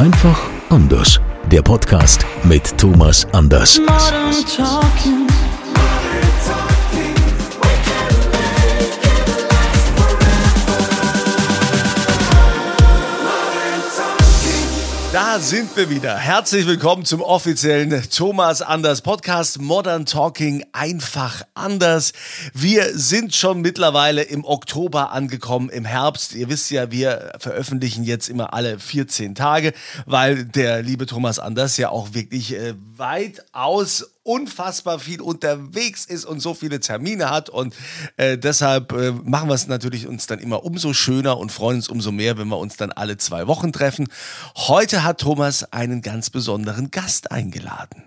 [0.00, 1.20] Einfach anders.
[1.50, 3.78] Der Podcast mit Thomas Anders.
[15.12, 16.16] Da sind wir wieder.
[16.16, 22.12] Herzlich willkommen zum offiziellen Thomas Anders Podcast Modern Talking einfach anders.
[22.54, 26.36] Wir sind schon mittlerweile im Oktober angekommen, im Herbst.
[26.36, 29.72] Ihr wisst ja, wir veröffentlichen jetzt immer alle 14 Tage,
[30.06, 36.38] weil der liebe Thomas Anders ja auch wirklich äh, weitaus unfassbar viel unterwegs ist und
[36.38, 37.74] so viele Termine hat und
[38.16, 41.88] äh, deshalb äh, machen wir es natürlich uns dann immer umso schöner und freuen uns
[41.88, 44.06] umso mehr, wenn wir uns dann alle zwei Wochen treffen.
[44.56, 48.04] Heute hat Thomas einen ganz besonderen Gast eingeladen.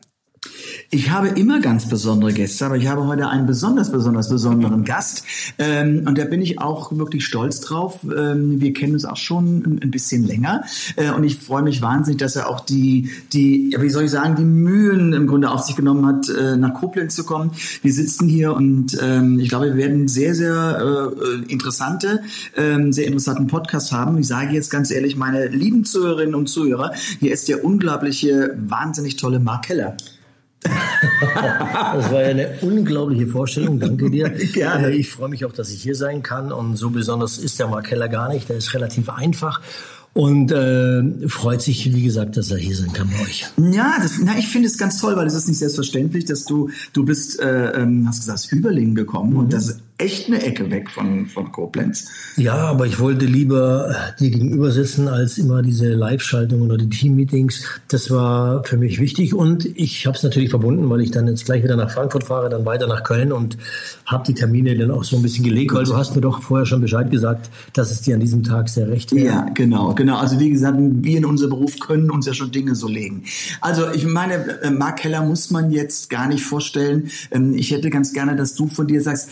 [0.90, 5.24] Ich habe immer ganz besondere Gäste, aber ich habe heute einen besonders, besonders besonderen Gast.
[5.58, 8.00] Ähm, und da bin ich auch wirklich stolz drauf.
[8.04, 10.64] Ähm, wir kennen uns auch schon ein, bisschen länger.
[10.96, 14.36] Äh, und ich freue mich wahnsinnig, dass er auch die, die, wie soll ich sagen,
[14.36, 17.52] die Mühen im Grunde auf sich genommen hat, äh, nach Koblenz zu kommen.
[17.82, 22.22] Wir sitzen hier und ähm, ich glaube, wir werden sehr, sehr äh, interessante,
[22.56, 24.18] ähm, sehr interessanten Podcast haben.
[24.18, 29.18] Ich sage jetzt ganz ehrlich, meine lieben Zuhörerinnen und Zuhörer, hier ist der unglaubliche, wahnsinnig
[29.18, 29.98] tolle Mark Keller.
[30.64, 34.30] Das war ja eine unglaubliche Vorstellung, danke dir.
[34.54, 34.88] Gerne.
[34.88, 37.68] Äh, Ich freue mich auch, dass ich hier sein kann und so besonders ist der
[37.68, 39.62] Mark Keller gar nicht, der ist relativ einfach
[40.14, 43.46] und äh, freut sich, wie gesagt, dass er hier sein kann bei euch.
[43.74, 46.70] Ja, das, na, ich finde es ganz toll, weil es ist nicht selbstverständlich, dass du,
[46.94, 51.26] du bist, äh, ähm, hast gesagt, Überlingen gekommen und das echt eine Ecke weg von,
[51.28, 52.08] von Koblenz.
[52.36, 56.90] Ja, aber ich wollte lieber äh, dir gegenüber sitzen als immer diese Live-Schaltung oder die
[56.90, 57.64] Team-Meetings.
[57.88, 61.46] Das war für mich wichtig und ich habe es natürlich verbunden, weil ich dann jetzt
[61.46, 63.58] gleich wieder nach Frankfurt fahre, dann weiter nach Köln und
[64.06, 66.66] habe die Termine dann auch so ein bisschen gelegt, weil du hast mir doch vorher
[66.66, 69.26] schon Bescheid gesagt, dass es dir an diesem Tag sehr recht wäre.
[69.26, 70.18] Ja, genau, genau.
[70.18, 73.24] Also wie gesagt, wir in unserem Beruf können uns ja schon Dinge so legen.
[73.62, 77.10] Also ich meine, äh, Mark Keller muss man jetzt gar nicht vorstellen.
[77.32, 79.30] Ähm, Ich hätte ganz gerne, dass du von dir sagst,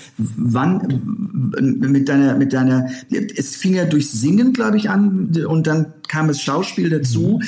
[0.61, 5.94] wann mit deiner, mit deiner, es fing ja durch Singen, glaube ich, an und dann
[6.07, 7.41] kam es Schauspiel dazu.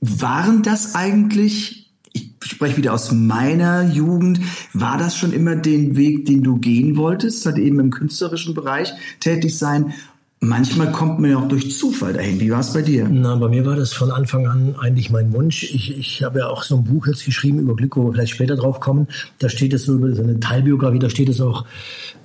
[0.00, 4.40] Waren das eigentlich ich spreche wieder aus meiner Jugend.
[4.72, 8.92] War das schon immer den Weg, den du gehen wolltest, halt eben im künstlerischen Bereich
[9.20, 9.92] tätig sein?
[10.40, 12.38] Manchmal kommt man ja auch durch Zufall dahin.
[12.38, 13.08] Wie war es bei dir?
[13.10, 15.64] Na, bei mir war das von Anfang an eigentlich mein Wunsch.
[15.64, 18.34] Ich, ich habe ja auch so ein Buch jetzt geschrieben über Glück, wo wir vielleicht
[18.34, 19.08] später drauf kommen.
[19.40, 21.64] Da steht es so über so eine Teilbiografie, da steht es auch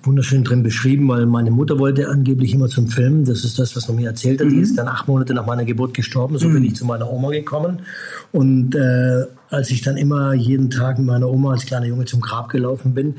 [0.03, 3.25] wunderschön drin beschrieben, weil meine Mutter wollte angeblich immer zum Film.
[3.25, 4.51] Das ist das, was man mir erzählt hat.
[4.51, 6.37] Die ist dann acht Monate nach meiner Geburt gestorben.
[6.37, 7.79] So bin ich zu meiner Oma gekommen.
[8.31, 12.21] Und äh, als ich dann immer jeden Tag mit meiner Oma als kleiner Junge zum
[12.21, 13.15] Grab gelaufen bin,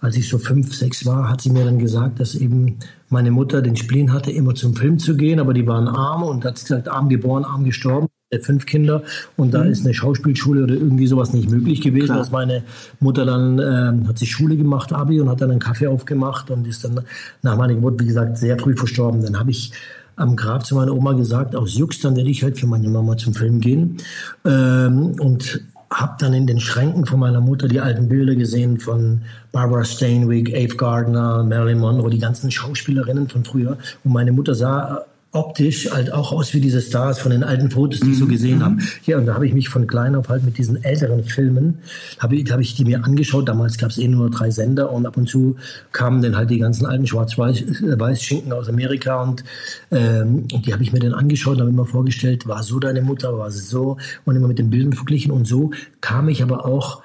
[0.00, 2.78] als ich so fünf, sechs war, hat sie mir dann gesagt, dass eben
[3.08, 6.44] meine Mutter den Spleen hatte, immer zum Film zu gehen, aber die waren arm und
[6.44, 8.08] hat gesagt, arm geboren, arm gestorben.
[8.30, 9.02] äh, Fünf Kinder
[9.36, 12.18] und da ist eine Schauspielschule oder irgendwie sowas nicht möglich gewesen, Klar.
[12.18, 12.62] dass meine
[13.00, 16.66] Mutter dann ähm, hat sich Schule gemacht, Abi und hat dann einen Kaffee aufgemacht und
[16.66, 17.00] ist dann
[17.42, 19.22] nach meiner Geburt, wie gesagt, sehr früh verstorben.
[19.22, 19.72] Dann habe ich
[20.18, 23.16] am Grab zu meiner Oma gesagt, aus Jux, dann werde ich halt für meine Mama
[23.16, 23.98] zum Film gehen.
[24.44, 29.22] Ähm, und habe dann in den Schränken von meiner Mutter die alten Bilder gesehen von
[29.52, 33.78] Barbara Stanwyck, Ave Gardner, Marilyn Monroe, die ganzen Schauspielerinnen von früher.
[34.04, 38.00] Und meine Mutter sah optisch halt auch aus wie diese Stars von den alten Fotos,
[38.00, 38.78] die ich so gesehen habe.
[39.04, 41.78] Ja, und da habe ich mich von klein auf halt mit diesen älteren Filmen,
[42.18, 43.48] habe ich, hab ich die mir angeschaut.
[43.48, 45.56] Damals gab es eh nur drei Sender und ab und zu
[45.92, 49.44] kamen dann halt die ganzen alten Schwarz-Weiß-Schinken aus Amerika und,
[49.90, 53.02] ähm, und die habe ich mir dann angeschaut und habe immer vorgestellt, war so deine
[53.02, 56.64] Mutter, war sie so und immer mit den Bildern verglichen und so kam ich aber
[56.64, 57.02] auch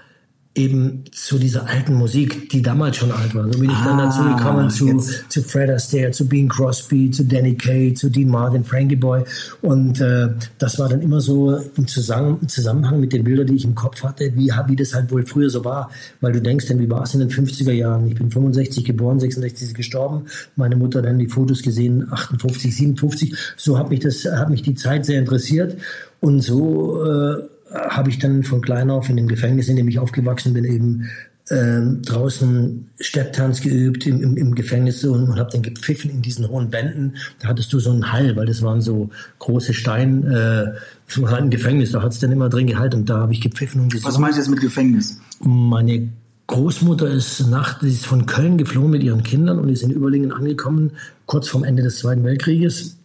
[0.55, 3.51] eben zu dieser alten Musik, die damals schon alt war.
[3.51, 5.31] So bin ich dann Ah, dazu gekommen zu, jetzt.
[5.31, 9.23] zu Fred Astaire, zu Bing Crosby, zu Danny Kaye, zu Dean Martin, Frankie Boy.
[9.63, 10.29] Und äh,
[10.59, 13.73] das war dann immer so im Zusammen im Zusammenhang mit den Bildern, die ich im
[13.73, 15.89] Kopf hatte, wie, wie das halt wohl früher so war.
[16.21, 18.07] Weil du denkst dann, wie war es in den 50er Jahren?
[18.07, 20.25] Ich bin 65 geboren, 66 ist sie gestorben.
[20.55, 23.35] Meine Mutter hat dann die Fotos gesehen, 58, 57.
[23.57, 25.77] So hat mich das, hat mich die Zeit sehr interessiert.
[26.19, 29.99] Und so äh, habe ich dann von klein auf in dem Gefängnis, in dem ich
[29.99, 31.09] aufgewachsen bin, eben
[31.49, 36.47] ähm, draußen Stepptanz geübt im, im, im Gefängnis und, und habe dann gepfiffen in diesen
[36.47, 37.17] hohen Bänden.
[37.41, 39.09] Da hattest du so einen Hall, weil das waren so
[39.39, 40.73] große Stein, äh,
[41.07, 43.81] so halt ein Gefängnis, da hat's dann immer drin gehalten und da habe ich gepfiffen
[43.81, 44.13] und gesungen.
[44.13, 45.19] Was meinst du jetzt mit Gefängnis?
[45.41, 46.09] Meine
[46.47, 50.31] Großmutter ist nach, die ist von Köln geflohen mit ihren Kindern und ist in Überlingen
[50.31, 50.91] angekommen,
[51.25, 52.97] kurz vorm Ende des Zweiten Weltkrieges.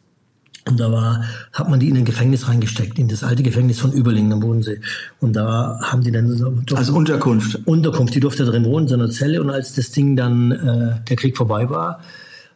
[0.68, 3.92] Und da war, hat man die in ein Gefängnis reingesteckt, in das alte Gefängnis von
[3.92, 4.80] Überlingen am Bodensee.
[5.20, 7.60] Und da haben die dann so, Also Unterkunft.
[7.64, 9.40] Unterkunft, die durfte drin wohnen, in so einer Zelle.
[9.40, 12.00] Und als das Ding dann, äh, der Krieg vorbei war,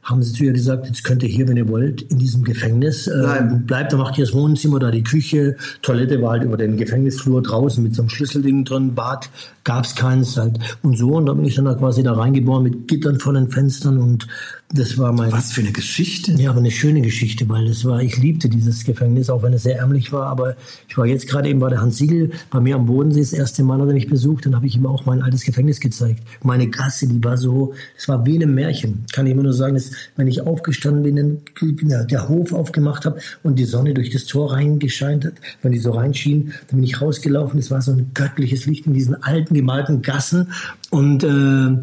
[0.02, 3.06] haben sie zu ihr gesagt, jetzt könnt ihr hier, wenn ihr wollt, in diesem Gefängnis
[3.06, 3.66] äh, Bleiben.
[3.66, 7.40] bleibt, da macht ihr das Wohnzimmer, da die Küche, Toilette war halt über den Gefängnisflur
[7.40, 9.30] draußen mit so einem Schlüsselding drin, Bad
[9.62, 11.12] gab's keins halt und so.
[11.14, 14.26] Und da bin ich dann da quasi da reingeboren mit Gittern vor den Fenstern und
[14.72, 15.30] das war mein...
[15.30, 16.32] Was für eine Geschichte.
[16.32, 19.64] Ja, aber eine schöne Geschichte, weil das war, ich liebte dieses Gefängnis, auch wenn es
[19.64, 20.26] sehr ärmlich war.
[20.26, 20.56] Aber
[20.88, 23.62] ich war jetzt gerade eben bei der Hans Siegel bei mir am Bodensee das erste
[23.62, 26.22] Mal, hat er mich besucht, dann habe ich ihm auch mein altes Gefängnis gezeigt.
[26.42, 29.04] Meine Gasse, die war so, es war wie in einem Märchen.
[29.12, 33.04] Kann ich immer nur sagen, dass, wenn ich aufgestanden bin, dann ja, der Hof aufgemacht
[33.04, 36.84] habe und die Sonne durch das Tor reingescheint hat, wenn die so reinschien, dann bin
[36.84, 37.58] ich rausgelaufen.
[37.58, 40.48] Es war so ein göttliches Licht in diesen alten gemalten Gassen
[40.90, 41.82] und äh,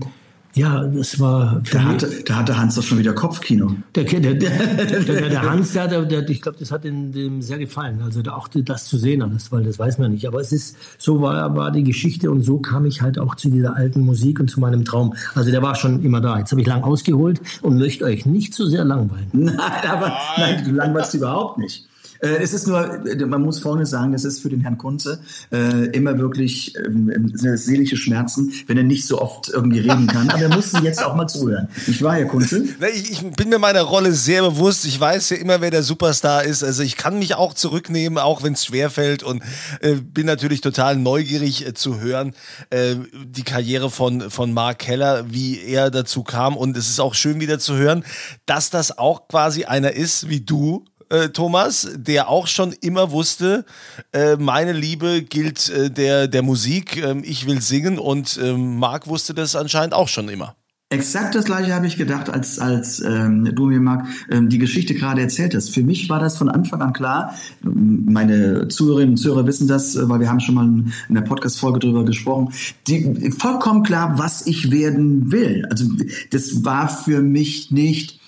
[0.59, 3.75] ja, das war Da hatte, da hatte Hans doch schon wieder Kopfkino.
[3.95, 8.01] der, der, der, der, Hans, der, der, ich glaube, das hat dem, dem sehr gefallen.
[8.03, 10.27] Also da auch das zu sehen alles, weil das weiß man nicht.
[10.27, 13.49] Aber es ist, so war, war die Geschichte und so kam ich halt auch zu
[13.49, 15.15] dieser alten Musik und zu meinem Traum.
[15.33, 16.37] Also der war schon immer da.
[16.37, 19.29] Jetzt habe ich lang ausgeholt und möchte euch nicht zu sehr langweilen.
[19.33, 19.57] Nein,
[19.89, 21.87] aber nein, du langweilst überhaupt nicht.
[22.19, 25.19] Äh, Es ist nur, äh, man muss Folgendes sagen, das ist für den Herrn Kunze
[25.51, 30.29] äh, immer wirklich ähm, seelische Schmerzen, wenn er nicht so oft irgendwie reden kann.
[30.29, 31.67] Aber er muss sie jetzt auch mal zuhören.
[31.87, 32.65] Ich war Herr Kunze.
[32.93, 34.85] Ich, ich bin mir meiner Rolle sehr bewusst.
[34.85, 36.63] Ich weiß ja immer, wer der Superstar ist.
[36.63, 39.43] Also ich kann mich auch zurücknehmen, auch wenn es schwerfällt und
[39.81, 42.33] äh, bin natürlich total neugierig äh, zu hören,
[42.71, 42.95] äh,
[43.25, 46.57] die Karriere von, von Mark Keller, wie er dazu kam.
[46.57, 48.03] Und es ist auch schön wieder zu hören,
[48.45, 53.65] dass das auch quasi einer ist wie du, äh, Thomas, der auch schon immer wusste,
[54.13, 59.07] äh, meine Liebe gilt äh, der, der Musik, ähm, ich will singen und ähm, Marc
[59.07, 60.55] wusste das anscheinend auch schon immer.
[60.91, 64.95] Exakt das gleiche habe ich gedacht, als, als ähm, du mir, Marc, ähm, die Geschichte
[64.95, 65.69] gerade erzählt hast.
[65.69, 67.35] Für mich war das von Anfang an klar.
[67.61, 71.77] Meine Zuhörerinnen und Zuhörer wissen das, äh, weil wir haben schon mal in der Podcast-Folge
[71.77, 72.51] drüber gesprochen.
[72.87, 75.67] Die, vollkommen klar, was ich werden will.
[75.69, 75.85] Also
[76.31, 78.19] das war für mich nicht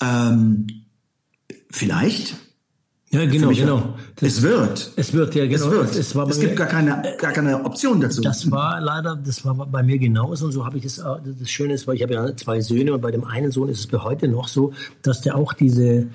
[0.00, 0.83] ähm,
[1.74, 2.36] vielleicht.
[3.10, 3.94] Ja, genau, genau.
[4.16, 4.90] Das, Es wird.
[4.96, 5.66] es wird, ja, genau.
[5.66, 5.90] Es wird.
[5.94, 8.20] Es, es mir- gibt gar keine, gar keine Option dazu.
[8.22, 10.98] Das war leider, das war bei mir genauso und so habe ich es.
[10.98, 11.04] äh,
[11.38, 13.78] Das Schöne ist, weil ich habe ja zwei Söhne und bei dem einen Sohn ist
[13.80, 14.72] es bis heute noch so,
[15.02, 16.08] dass der auch diese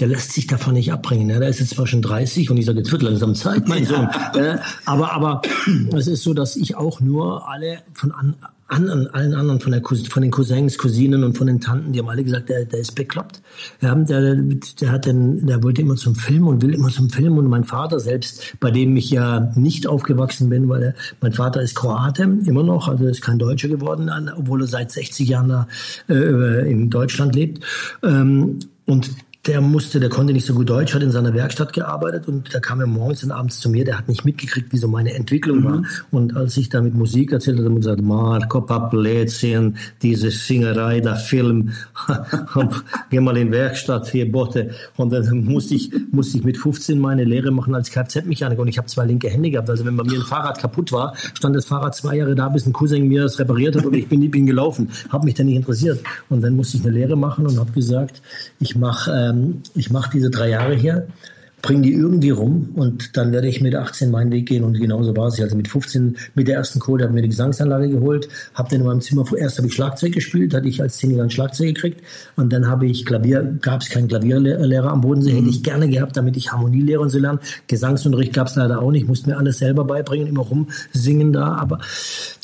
[0.00, 1.28] der lässt sich davon nicht abbringen.
[1.28, 1.38] Ne?
[1.38, 4.08] Der ist jetzt zwar schon 30 und ich sage, jetzt wird langsam Zeit, mein Sohn.
[4.34, 5.40] Äh, aber, aber
[5.96, 8.34] es ist so, dass ich auch nur alle von an,
[8.66, 11.98] an, an allen anderen, von, der, von den Cousins, Cousinen und von den Tanten, die
[11.98, 13.42] haben alle gesagt, der, der ist bekloppt.
[13.80, 14.36] Ja, der,
[14.80, 17.36] der, hat den, der wollte immer zum Film und will immer zum Film.
[17.36, 21.60] Und mein Vater selbst, bei dem ich ja nicht aufgewachsen bin, weil er, mein Vater
[21.60, 25.68] ist Kroate, immer noch, also ist kein Deutscher geworden, obwohl er seit 60 Jahren da,
[26.08, 27.62] äh, in Deutschland lebt.
[28.02, 29.10] Ähm, und
[29.46, 32.60] der musste, der konnte nicht so gut Deutsch, hat in seiner Werkstatt gearbeitet und da
[32.60, 35.64] kam er morgens und abends zu mir, der hat nicht mitgekriegt, wie so meine Entwicklung
[35.64, 35.82] war.
[36.10, 41.00] Und als ich da mit Musik erzählt habe, hat er gesagt, Marco Paplätzchen, diese Singerei,
[41.00, 41.72] der Film,
[43.10, 44.70] geh mal in Werkstatt, hier Botte.
[44.96, 48.78] Und dann musste ich, musste ich mit 15 meine Lehre machen als Kfz-Mechaniker und ich
[48.78, 49.68] habe zwei linke Hände gehabt.
[49.68, 52.64] Also wenn bei mir ein Fahrrad kaputt war, stand das Fahrrad zwei Jahre da, bis
[52.66, 54.88] ein Cousin mir das repariert hat und ich bin, bin gelaufen.
[55.10, 56.00] Habe mich dann nicht interessiert.
[56.30, 58.22] Und dann musste ich eine Lehre machen und habe gesagt,
[58.58, 61.06] ich mache ähm, ich mach diese drei Jahre hier,
[61.64, 65.16] bringe die irgendwie rum und dann werde ich mit 18 meinen Weg gehen und genauso
[65.16, 65.40] war es.
[65.40, 68.86] Also mit 15, mit der ersten Kohle habe mir die Gesangsanlage geholt, habe dann in
[68.86, 72.02] meinem Zimmer, erst habe ich Schlagzeug gespielt, hatte ich als Zehnjähriger ein Schlagzeug gekriegt
[72.36, 76.18] und dann habe ich Klavier, gab es keinen Klavierlehrer am Bodensee, hätte ich gerne gehabt,
[76.18, 77.38] damit ich Harmonielehre und so lernen.
[77.66, 81.78] Gesangsunterricht gab es leider auch nicht, musste mir alles selber beibringen, immer rumsingen da, aber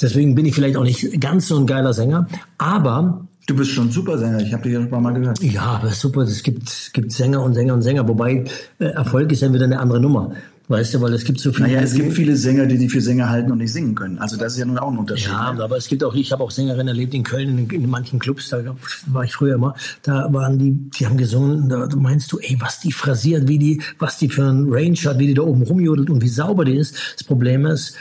[0.01, 3.91] deswegen bin ich vielleicht auch nicht ganz so ein geiler Sänger, aber du bist schon
[3.91, 4.41] Supersänger.
[4.41, 5.43] Ich habe dich ja schon mal gehört.
[5.43, 8.45] ja, aber super, es gibt, gibt Sänger und Sänger und Sänger, wobei
[8.79, 10.33] äh, Erfolg ist dann wieder eine andere Nummer.
[10.69, 11.67] Weißt du, weil es gibt so viele.
[11.67, 14.21] Naja, es gibt viele Sänger, die die für Sänger halten und nicht singen können.
[14.21, 15.27] Also das ist ja nun auch ein Unterschied.
[15.27, 15.65] Ja, ne?
[15.65, 18.51] aber es gibt auch, ich habe auch Sängerinnen erlebt in Köln, in, in manchen Clubs,
[18.51, 18.63] da
[19.07, 22.79] war ich früher immer, da waren die, die haben gesungen, da meinst du, ey, was
[22.79, 26.09] die phrasiert, wie die, was die für ein Range hat, wie die da oben rumjodelt
[26.09, 26.95] und wie sauber die ist.
[27.17, 27.97] Das Problem ist,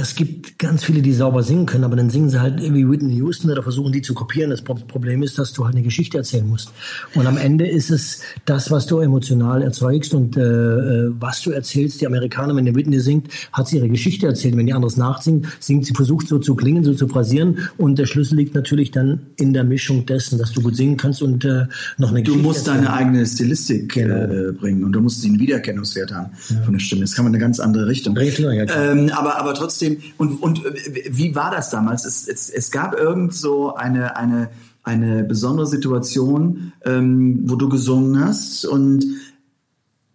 [0.00, 3.16] es gibt ganz viele, die sauber singen können, aber dann singen sie halt wie Whitney
[3.16, 4.50] Houston oder versuchen die zu kopieren.
[4.50, 6.72] Das Problem ist, dass du halt eine Geschichte erzählen musst.
[7.14, 11.50] Und am Ende ist es das, was du emotional erzeugst und äh, äh was du
[11.50, 12.00] erzählst.
[12.00, 14.56] Die Amerikaner, wenn die Whitney singt, hat sie ihre Geschichte erzählt.
[14.56, 17.58] Wenn die anderes nachsingt, singt sie, versucht so zu klingen, so zu phrasieren.
[17.76, 21.22] Und der Schlüssel liegt natürlich dann in der Mischung dessen, dass du gut singen kannst
[21.22, 21.66] und äh,
[21.98, 22.84] noch eine du Geschichte Du musst erzählen.
[22.84, 24.32] deine eigene Stilistik genau.
[24.32, 26.62] äh, bringen und du musst den Wiedererkennungswert haben ja.
[26.62, 27.02] von der Stimme.
[27.02, 28.16] Das kann man in eine ganz andere Richtung.
[28.16, 30.62] Richtig, ja, ähm, aber, aber trotzdem, und, und
[31.10, 32.04] wie war das damals?
[32.04, 34.50] Es, es, es gab irgend so eine, eine,
[34.82, 39.04] eine besondere Situation, ähm, wo du gesungen hast und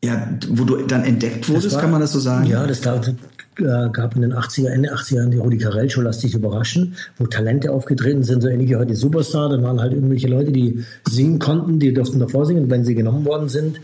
[0.04, 2.46] ja, wo du dann entdeckt wurdest, war, kann man das so sagen?
[2.46, 3.16] Ja, das dauerte,
[3.58, 6.96] äh, gab in den 80er, Ende 80er Jahren die Rudi Carell Show, lass dich überraschen,
[7.18, 9.50] wo Talente aufgetreten sind, so ähnlich wie heute Superstar.
[9.50, 12.70] Dann waren halt irgendwelche Leute, die singen konnten, die durften davor singen.
[12.70, 13.80] wenn sie genommen worden sind,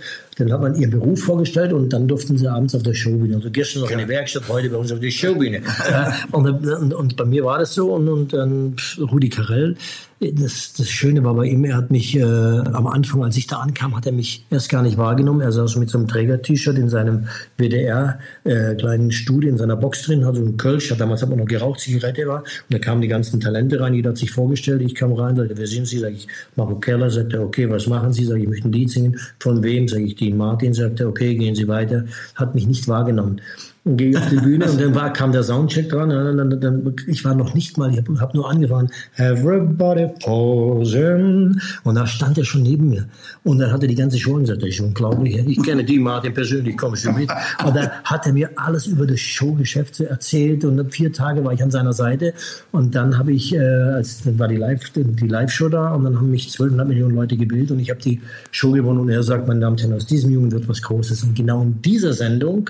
[0.45, 3.35] dann hat man ihren Beruf vorgestellt und dann durften sie abends auf der Showbühne.
[3.35, 5.61] Also gestern noch in der Werkstatt, heute bei uns auf der Showbühne.
[6.31, 9.75] und, und, und, bei mir war das so und, und dann Rudi Carell,
[10.21, 13.57] das, das Schöne war bei ihm, er hat mich äh, am Anfang, als ich da
[13.57, 15.41] ankam, hat er mich erst gar nicht wahrgenommen.
[15.41, 20.03] Er saß mit so einem Träger-T-Shirt in seinem WDR äh, kleinen Studio in seiner Box
[20.03, 22.41] drin, hat so einen Kölsch, hat damals hat man noch geraucht, Zigarette war.
[22.41, 24.83] Und da kamen die ganzen Talente rein, jeder hat sich vorgestellt.
[24.83, 25.97] Ich kam rein, sagte, wer sind Sie?
[25.97, 28.25] Sag ich, Marco Keller, sagt er, okay, was machen Sie?
[28.25, 29.19] Sag ich, ich möchte ein Lied singen.
[29.39, 29.87] Von wem?
[29.87, 32.05] Sag ich, Dean Martin, sagte, okay, gehen Sie weiter.
[32.35, 33.41] Hat mich nicht wahrgenommen
[33.83, 36.11] und gehe auf die Bühne und dann war, kam der Soundcheck dran.
[36.11, 40.07] Und dann, dann, dann, ich war noch nicht mal, ich habe hab nur angefangen, everybody
[40.23, 41.59] posing.
[41.83, 43.07] Und da stand er schon neben mir.
[43.43, 45.35] Und dann hat er die ganze Show gesagt, das ist unglaublich.
[45.47, 47.31] Ich kenne die Martin persönlich, komm schon mit.
[47.65, 50.63] Und dann hat er mir alles über das Showgeschäft erzählt.
[50.63, 52.33] Und vier Tage war ich an seiner Seite.
[52.71, 56.17] Und dann habe ich, äh, als dann war die Live, die Live-Show da und dann
[56.17, 58.21] haben mich 12,5 Millionen Leute gebildet und ich habe die
[58.51, 58.99] Show gewonnen.
[58.99, 61.23] Und er sagt, meine Damen und Herren, aus diesem Jungen wird was Großes.
[61.23, 62.69] Und genau in dieser Sendung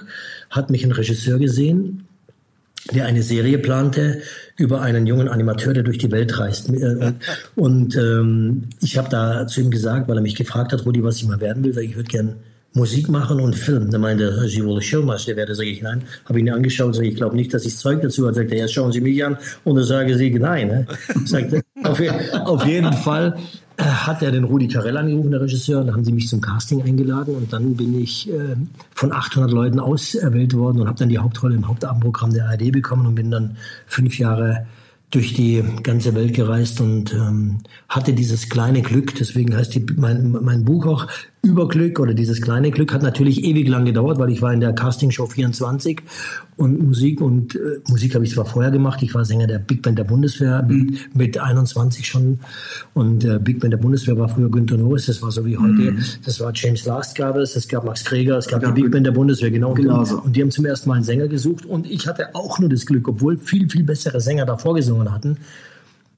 [0.52, 2.08] hat mich ein Regisseur gesehen,
[2.94, 4.22] der eine Serie plante
[4.58, 6.70] über einen jungen Animateur, der durch die Welt reist.
[6.70, 7.14] Äh,
[7.56, 11.18] und ähm, ich habe da zu ihm gesagt, weil er mich gefragt hat, Rudi, was
[11.18, 12.36] ich mal werden will, sag ich, ich würde gern
[12.74, 13.92] Musik machen und Film.
[13.92, 15.56] Da meinte er, Sie wollen Showmaster werden.
[15.56, 16.04] Sag ich, nein.
[16.26, 18.34] Habe ihn angeschaut, sag ich, glaube nicht, dass ich Zeug dazu habe.
[18.34, 19.38] Sagt er, ja, schauen Sie mich an.
[19.66, 20.68] Und dann sage ich, nein.
[20.68, 20.88] Ne?
[21.26, 21.54] Sagt
[21.84, 22.02] auf,
[22.46, 23.38] auf jeden Fall
[23.82, 26.82] hat er den Rudi Carell angerufen, der Regisseur, und dann haben sie mich zum Casting
[26.82, 27.36] eingeladen.
[27.36, 28.56] Und dann bin ich äh,
[28.94, 33.06] von 800 Leuten auserwählt worden und habe dann die Hauptrolle im Hauptabendprogramm der ARD bekommen
[33.06, 33.58] und bin dann
[33.88, 34.66] fünf Jahre
[35.12, 37.58] durch die ganze Welt gereist und ähm,
[37.90, 41.08] hatte dieses kleine Glück, deswegen heißt die, mein, mein Buch auch
[41.44, 44.74] Überglück oder dieses kleine Glück hat natürlich ewig lang gedauert, weil ich war in der
[44.74, 46.02] Castingshow 24
[46.56, 49.82] und Musik und äh, Musik habe ich zwar vorher gemacht, ich war Sänger der Big
[49.82, 50.98] Band der Bundeswehr mhm.
[51.16, 52.40] mit 21 schon
[52.94, 55.94] und äh, Big Band der Bundeswehr war früher Günter Norris, das war so wie heute,
[55.94, 56.04] mhm.
[56.24, 58.92] das war James Last gab es, es gab Max Kreger, es gab ja, die Big
[58.92, 59.74] Band der Bundeswehr, genau.
[59.74, 60.22] genau so.
[60.22, 62.86] Und die haben zum ersten Mal einen Sänger gesucht und ich hatte auch nur das
[62.86, 65.38] Glück, obwohl viel, viel bessere Sänger davor gesungen hatten,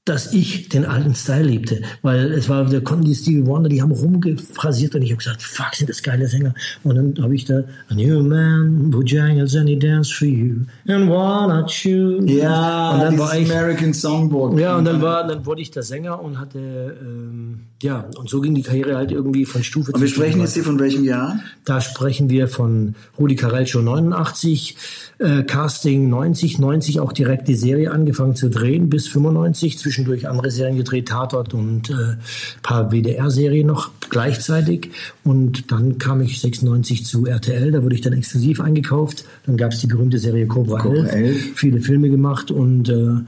[0.05, 1.81] dass ich den alten Style liebte.
[2.01, 5.41] Weil es war, da konnten die Stevie Wonder, die haben rumgephrasiert und ich habe gesagt,
[5.41, 6.53] fuck, sind das geile Sänger.
[6.83, 11.10] Und dann habe ich da, a new man, Bojangles and he dance for you, and
[11.10, 12.22] why not you?
[12.25, 14.60] Ja, und dann war ich, American Songbook.
[14.60, 18.41] Ja, und dann war, dann wurde ich der Sänger und hatte, ähm, ja, und so
[18.41, 19.95] ging die Karriere halt irgendwie von Stufe zu Stufe.
[19.95, 21.39] Und wir sprechen jetzt hier von welchem Jahr?
[21.65, 24.75] Da sprechen wir von Rudi Carell schon 89,
[25.19, 30.50] äh, Casting 90, 90 auch direkt die Serie angefangen zu drehen bis 95, zwischendurch andere
[30.50, 32.15] Serien gedreht, Tatort und äh,
[32.63, 34.89] paar WDR-Serien noch gleichzeitig.
[35.23, 39.25] Und dann kam ich 96 zu RTL, da wurde ich dann exklusiv eingekauft.
[39.45, 43.21] Dann gab es die berühmte Serie Cobra, Cobra 11, 11, viele Filme gemacht und äh,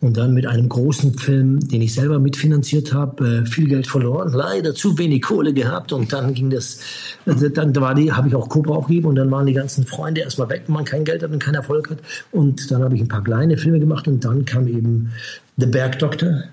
[0.00, 4.32] und dann mit einem großen Film, den ich selber mitfinanziert habe, äh, viel Geld verloren,
[4.32, 5.92] leider zu wenig Kohle gehabt.
[5.92, 6.80] Und dann ging das,
[7.26, 10.22] äh, dann war die, habe ich auch Cobra aufgegeben und dann waren die ganzen Freunde
[10.22, 11.98] erstmal weg, wenn man kein Geld hat und keinen Erfolg hat.
[12.32, 15.12] Und dann habe ich ein paar kleine Filme gemacht und dann kam eben
[15.58, 16.44] The Bergdoktor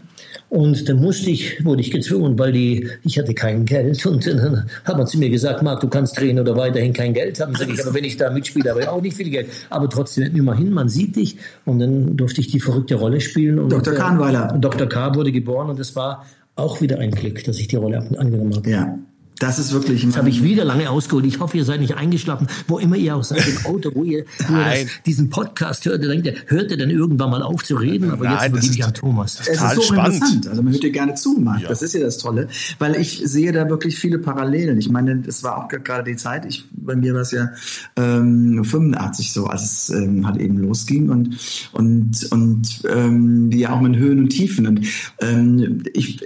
[0.50, 4.06] und dann musste ich, wurde ich gezwungen, weil die, ich hatte kein Geld.
[4.06, 7.40] Und dann hat man zu mir gesagt, Marc, du kannst drehen oder weiterhin kein Geld
[7.42, 7.54] haben.
[7.56, 9.50] Sag ich, aber wenn ich da mitspiele, habe ich auch nicht viel Geld.
[9.70, 11.38] Aber trotzdem, immerhin, man sieht dich.
[11.66, 13.60] Und dann durfte ich die verrückte Rolle spielen.
[13.60, 13.94] Und Dr.
[13.94, 14.56] Kahnweiler.
[14.56, 14.88] Äh, Dr.
[14.88, 15.16] K.
[15.16, 16.26] wurde geboren und es war
[16.56, 18.70] auch wieder ein Klick, dass ich die Rolle angenommen habe.
[18.70, 18.98] Ja.
[19.40, 20.06] Das ist wirklich.
[20.06, 21.26] Das habe ich wieder lange ausgeholt.
[21.26, 24.26] Ich hoffe, ihr seid nicht eingeschlafen, wo immer ihr auch seid im Auto, wo ihr,
[24.48, 26.04] wo ihr das, diesen Podcast hört.
[26.04, 28.12] Denkt ihr, hört ihr denn irgendwann mal auf zu reden?
[28.12, 29.40] Aber Nein, jetzt gebe ich an Thomas.
[29.42, 30.16] Es ist so spannend.
[30.16, 30.48] interessant.
[30.48, 31.62] Also man hört dir gerne zu, Marc.
[31.62, 31.70] Ja.
[31.70, 32.48] Das ist ja das Tolle,
[32.80, 34.80] weil ich sehe da wirklich viele Parallelen.
[34.80, 36.46] Ich meine, es war auch gerade die Zeit.
[36.46, 37.50] Ich bei mir war es ja
[37.96, 41.38] ähm, 85 so, als es ähm, halt eben losging und
[41.74, 44.68] und und ähm, ja auch mit Höhen und Tiefen.
[44.68, 44.88] Und
[45.20, 46.22] ähm, ich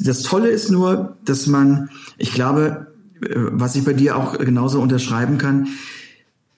[0.00, 2.88] das Tolle ist nur, dass man, ich glaube,
[3.20, 5.68] was ich bei dir auch genauso unterschreiben kann,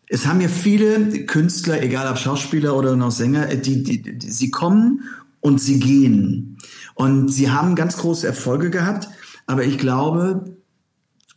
[0.09, 4.50] es haben ja viele Künstler, egal ob Schauspieler oder noch Sänger, die, die, die, sie
[4.50, 5.02] kommen
[5.40, 6.59] und sie gehen.
[6.94, 9.09] Und sie haben ganz große Erfolge gehabt,
[9.47, 10.56] aber ich glaube,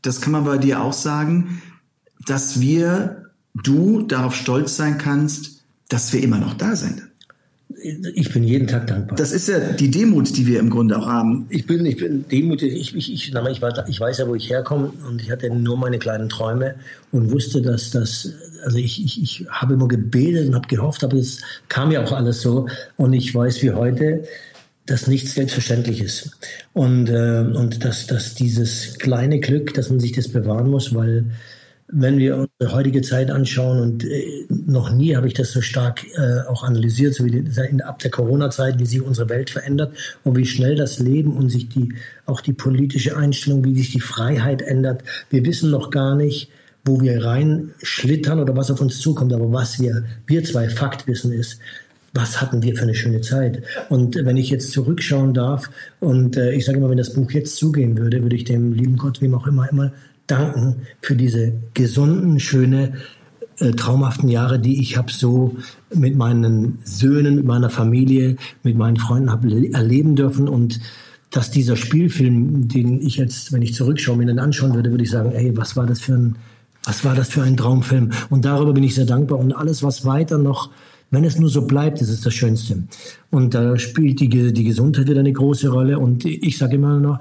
[0.01, 1.61] das kann man bei dir auch sagen,
[2.25, 7.06] dass wir, du darauf stolz sein kannst, dass wir immer noch da sind.
[7.79, 9.17] Ich bin jeden Tag dankbar.
[9.17, 11.45] Das ist ja die Demut, die wir im Grunde auch haben.
[11.49, 12.73] Ich bin, ich bin demütig.
[12.73, 16.27] Ich, ich, ich, ich, weiß ja, wo ich herkomme und ich hatte nur meine kleinen
[16.27, 16.75] Träume
[17.11, 21.17] und wusste, dass das, also ich, ich, ich habe immer gebetet und habe gehofft, aber
[21.17, 24.23] es kam ja auch alles so und ich weiß wie heute,
[24.87, 26.31] dass nichts selbstverständlich ist
[26.73, 31.25] und, äh, und dass, dass dieses kleine Glück, dass man sich das bewahren muss, weil
[31.89, 36.03] wenn wir unsere heutige Zeit anschauen und äh, noch nie habe ich das so stark
[36.15, 40.37] äh, auch analysiert, so wie die, ab der Corona-Zeit, wie sich unsere Welt verändert und
[40.37, 41.93] wie schnell das Leben und sich die
[42.25, 45.03] auch die politische Einstellung, wie sich die Freiheit ändert.
[45.29, 46.49] Wir wissen noch gar nicht,
[46.83, 49.33] wo wir reinschlittern oder was auf uns zukommt.
[49.33, 51.59] Aber was wir wir zwei Fakt wissen ist,
[52.13, 53.63] was hatten wir für eine schöne Zeit.
[53.89, 57.55] Und wenn ich jetzt zurückschauen darf und äh, ich sage immer, wenn das Buch jetzt
[57.57, 59.91] zugehen würde, würde ich dem lieben Gott, wem auch immer, immer
[60.27, 62.93] danken für diese gesunden, schöne,
[63.59, 65.57] äh, traumhaften Jahre, die ich habe so
[65.93, 70.79] mit meinen Söhnen, mit meiner Familie, mit meinen Freunden habe erleben dürfen und
[71.31, 75.09] dass dieser Spielfilm, den ich jetzt, wenn ich zurückschaue, mir dann anschauen würde, würde ich
[75.09, 76.35] sagen, ey, was war das für ein,
[76.83, 78.11] was war das für ein Traumfilm?
[78.29, 79.39] Und darüber bin ich sehr dankbar.
[79.39, 80.69] Und alles, was weiter noch,
[81.11, 82.83] wenn es nur so bleibt, ist es das Schönste.
[83.29, 85.99] Und da spielt die, die Gesundheit wieder eine große Rolle.
[85.99, 87.19] Und ich sage immer noch,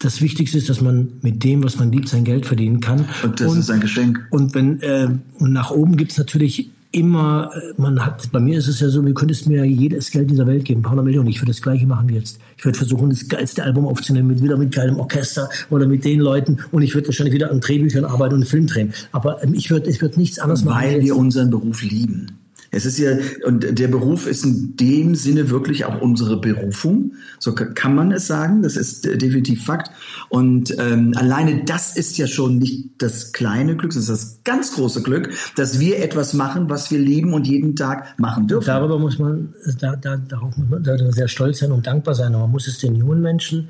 [0.00, 3.04] das Wichtigste ist, dass man mit dem, was man liebt, sein Geld verdienen kann.
[3.22, 4.26] Und das und, ist ein Geschenk.
[4.30, 8.66] Und wenn äh, und nach oben gibt's natürlich immer, äh, man hat, bei mir ist
[8.66, 11.28] es ja so, du könntest mir jedes Geld dieser Welt geben, ein paar Millionen.
[11.28, 12.40] Ich würde das Gleiche machen wie jetzt.
[12.56, 16.20] Ich würde versuchen, das geilste Album aufzunehmen, mit, wieder mit geilem Orchester oder mit den
[16.20, 16.58] Leuten.
[16.72, 18.94] Und ich würde wahrscheinlich wieder an Drehbüchern arbeiten und einen Film drehen.
[19.12, 20.82] Aber ähm, ich würde, ich würde nichts anderes machen.
[20.82, 22.39] Weil wir unseren Beruf lieben.
[22.72, 27.14] Es ist ja, und der Beruf ist in dem Sinne wirklich auch unsere Berufung.
[27.40, 28.62] So kann man es sagen.
[28.62, 29.90] Das ist definitiv Fakt.
[30.28, 35.02] Und ähm, alleine das ist ja schon nicht das kleine Glück, ist das ganz große
[35.02, 38.66] Glück, dass wir etwas machen, was wir lieben und jeden Tag machen dürfen.
[38.66, 42.34] Darüber muss man, da, da, darauf muss man da sehr stolz sein und dankbar sein.
[42.34, 43.68] Aber man muss es den jungen Menschen,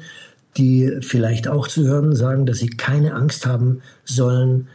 [0.58, 4.68] die vielleicht auch zu hören, sagen, dass sie keine Angst haben sollen,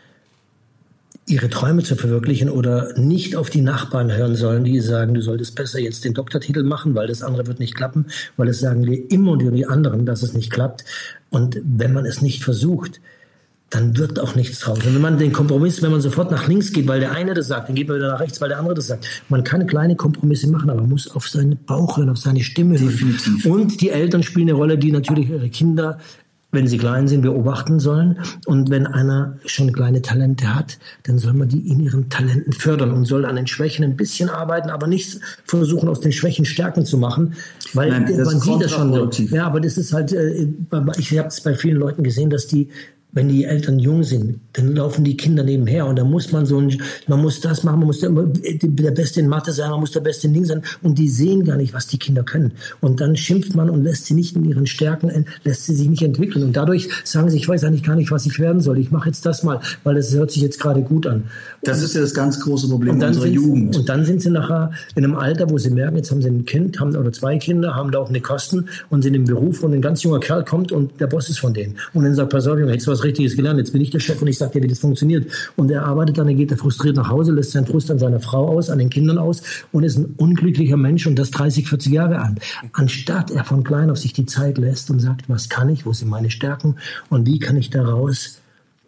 [1.27, 5.55] ihre Träume zu verwirklichen oder nicht auf die Nachbarn hören sollen, die sagen, du solltest
[5.55, 8.05] besser jetzt den Doktortitel machen, weil das andere wird nicht klappen,
[8.37, 10.85] weil es sagen wir immer und die anderen, dass es nicht klappt.
[11.31, 13.01] Und wenn man es nicht versucht,
[13.71, 14.77] dann wird auch nichts draus.
[14.85, 17.47] Und wenn man den Kompromiss, wenn man sofort nach links geht, weil der eine das
[17.47, 19.07] sagt, dann geht man wieder nach rechts, weil der andere das sagt.
[19.27, 22.79] Man kann kleine Kompromisse machen, aber man muss auf seinen Bauch hören, auf seine Stimme
[22.79, 22.89] hören.
[22.89, 23.45] Definitiv.
[23.47, 25.97] Und die Eltern spielen eine Rolle, die natürlich ihre Kinder
[26.55, 28.19] wenn sie klein sind, beobachten sollen.
[28.45, 32.91] Und wenn einer schon kleine Talente hat, dann soll man die in ihren Talenten fördern
[32.91, 36.85] und soll an den Schwächen ein bisschen arbeiten, aber nicht versuchen, aus den Schwächen Stärken
[36.85, 37.35] zu machen,
[37.73, 39.11] weil Nein, man sieht das schon.
[39.29, 40.47] Ja, aber das ist halt, äh,
[40.97, 42.69] ich habe es bei vielen Leuten gesehen, dass die
[43.15, 46.59] wenn die Eltern jung sind, dann laufen die Kinder nebenher und da muss man so
[46.59, 49.91] ein, man muss das machen, man muss der, der Beste in Mathe sein, man muss
[49.91, 52.51] der Beste in Ding sein und die sehen gar nicht, was die Kinder können.
[52.81, 56.03] Und dann schimpft man und lässt sie nicht in ihren Stärken, lässt sie sich nicht
[56.03, 58.79] entwickeln und dadurch sagen sie, ich weiß eigentlich gar nicht, was ich werden soll.
[58.79, 61.23] Ich mache jetzt das mal, weil das hört sich jetzt gerade gut an.
[61.63, 63.77] Das ist ja das ganz große Problem unserer Jugend.
[63.77, 66.43] Und dann sind sie nachher in einem Alter, wo sie merken, jetzt haben sie ein
[66.43, 70.03] Kind, haben oder zwei Kinder, haben laufende Kosten und sind im Beruf, wo ein ganz
[70.03, 71.77] junger Kerl kommt und der Boss ist von denen.
[71.93, 73.59] Und dann sagt, pass auf, Junge, jetzt was Richtiges gelernt.
[73.59, 75.31] Jetzt bin ich der Chef und ich sage dir, wie das funktioniert.
[75.55, 78.19] Und er arbeitet dann, er geht er frustriert nach Hause, lässt seinen Frust an seiner
[78.19, 79.41] Frau aus, an den Kindern aus
[79.71, 82.39] und ist ein unglücklicher Mensch und das 30, 40 Jahre alt.
[82.73, 85.93] Anstatt er von klein auf sich die Zeit lässt und sagt, was kann ich, wo
[85.93, 86.75] sind meine Stärken
[87.09, 88.41] und wie kann ich daraus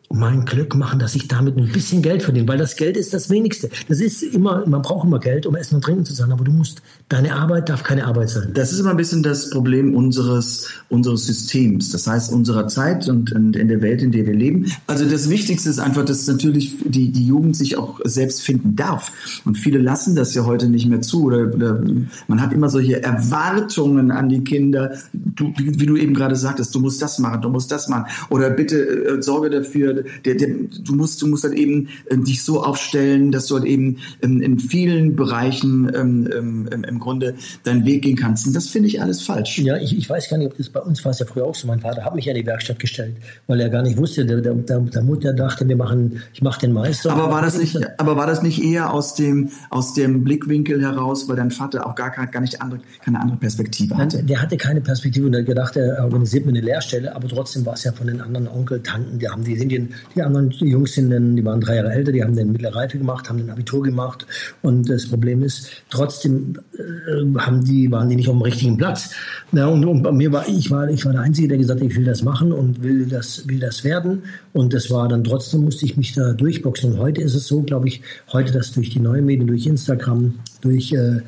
[0.10, 3.30] mein Glück machen, dass ich damit ein bisschen Geld verdiene, weil das Geld ist das
[3.30, 3.70] Wenigste.
[3.90, 6.52] Das ist immer, man braucht immer Geld, um Essen und Trinken zu sein, aber du
[6.52, 8.52] musst, deine Arbeit darf keine Arbeit sein.
[8.54, 13.34] Das ist immer ein bisschen das Problem unseres, unseres Systems, das heißt unserer Zeit und,
[13.34, 14.72] und in der Welt, in der wir leben.
[14.88, 19.12] Also das Wichtigste ist einfach, dass natürlich die, die Jugend sich auch selbst finden darf.
[19.44, 21.84] Und viele lassen das ja heute nicht mehr zu oder, oder
[22.28, 26.80] man hat immer solche Erwartungen an die Kinder, du, wie du eben gerade sagtest, du
[26.80, 30.50] musst das machen, du musst das machen oder bitte äh, sorge dafür, der, der,
[30.82, 34.42] du musst, du musst halt eben äh, dich so aufstellen, dass du halt eben ähm,
[34.42, 38.48] in vielen Bereichen ähm, ähm, im Grunde deinen Weg gehen kannst.
[38.48, 39.60] Und das finde ich alles falsch.
[39.60, 41.56] Ja, ich, ich weiß gar nicht, ob das bei uns war es ja früher auch
[41.56, 41.68] so.
[41.68, 43.16] Mein Vater hat mich an die Werkstatt gestellt,
[43.48, 46.74] weil er gar nicht wusste, der, der, der, Mutter dachte, wir machen, ich mache den
[46.74, 47.12] Meister.
[47.12, 51.28] Aber war das nicht, aber war das nicht eher aus dem, aus dem Blickwinkel heraus,
[51.28, 54.18] weil dein Vater auch gar, gar nicht andere, keine andere Perspektive hatte?
[54.18, 57.66] Nein, der hatte keine Perspektive und er gedacht, er organisiert mir eine Lehrstelle, aber trotzdem
[57.66, 60.22] war es ja von den anderen Onkel, Tanten, die haben die sind in den, die
[60.22, 63.30] anderen Jungs sind dann, die waren drei Jahre älter, die haben dann mittlere Reife gemacht,
[63.30, 64.26] haben den Abitur gemacht.
[64.62, 69.12] Und das Problem ist, trotzdem äh, haben die, waren die nicht auf dem richtigen Platz.
[69.52, 71.88] Ja, und, und bei mir war ich war, ich war der Einzige, der gesagt hat,
[71.88, 74.24] ich will das machen und will das, will das werden.
[74.54, 76.94] Und das war dann trotzdem musste ich mich da durchboxen.
[76.94, 80.36] Und heute ist es so, glaube ich, heute das durch die neuen Medien, durch Instagram,
[80.62, 81.22] durch äh,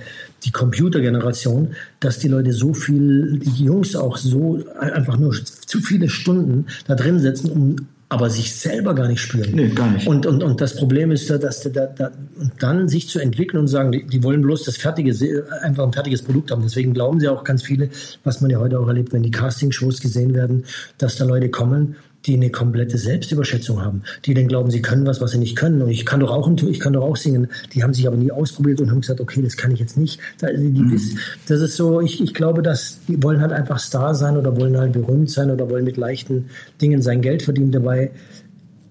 [0.44, 6.10] die Computergeneration, dass die Leute so viel, die Jungs auch so einfach nur zu viele
[6.10, 7.76] Stunden da drin sitzen, um
[8.12, 9.52] aber sich selber gar nicht spüren.
[9.54, 10.08] Nee, gar nicht.
[10.08, 12.12] Und, und, und das Problem ist, dass da, da,
[12.58, 15.14] dann sich zu entwickeln und sagen, die, die wollen bloß das fertige,
[15.62, 16.64] einfach ein fertiges Produkt haben.
[16.64, 17.90] Deswegen glauben sie auch ganz viele,
[18.24, 20.66] was man ja heute auch erlebt, wenn die Castingshows gesehen werden,
[20.98, 25.22] dass da Leute kommen die eine komplette Selbstüberschätzung haben, die dann glauben, sie können was,
[25.22, 25.82] was sie nicht können.
[25.82, 27.48] Und ich kann doch auch, ich kann doch auch singen.
[27.74, 30.20] Die haben sich aber nie ausprobiert und haben gesagt, okay, das kann ich jetzt nicht.
[30.42, 31.00] Mhm.
[31.48, 34.78] Das ist so, ich, ich glaube, dass die wollen halt einfach Star sein oder wollen
[34.78, 36.50] halt berühmt sein oder wollen mit leichten
[36.82, 37.72] Dingen sein Geld verdienen.
[37.72, 38.12] Dabei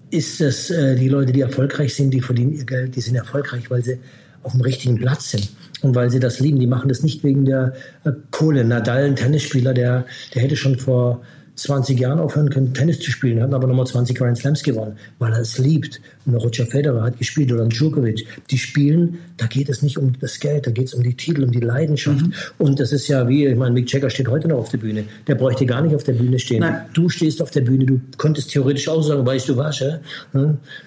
[0.09, 3.69] ist es äh, die Leute, die erfolgreich sind, die verdienen ihr Geld, die sind erfolgreich,
[3.69, 3.99] weil sie
[4.41, 5.49] auf dem richtigen Platz sind
[5.81, 6.59] und weil sie das lieben.
[6.59, 7.73] Die machen das nicht wegen der
[8.05, 8.63] äh, Kohle.
[8.65, 11.21] Nadal, ein Tennisspieler, der, der hätte schon vor
[11.61, 15.33] 20 Jahren aufhören können, Tennis zu spielen, hat aber nochmal 20 Grand Slams gewonnen, weil
[15.33, 16.01] er es liebt.
[16.35, 18.25] Roger Federer hat gespielt oder ein Djokovic.
[18.49, 21.43] Die spielen, da geht es nicht um das Geld, da geht es um die Titel,
[21.43, 22.25] um die Leidenschaft.
[22.25, 22.33] Mhm.
[22.57, 25.05] Und das ist ja wie, ich meine, Mick Jagger steht heute noch auf der Bühne.
[25.27, 26.61] Der bräuchte gar nicht auf der Bühne stehen.
[26.61, 26.81] Nein.
[26.93, 29.99] Du stehst auf der Bühne, du könntest theoretisch auch sagen, weißt du was, ja?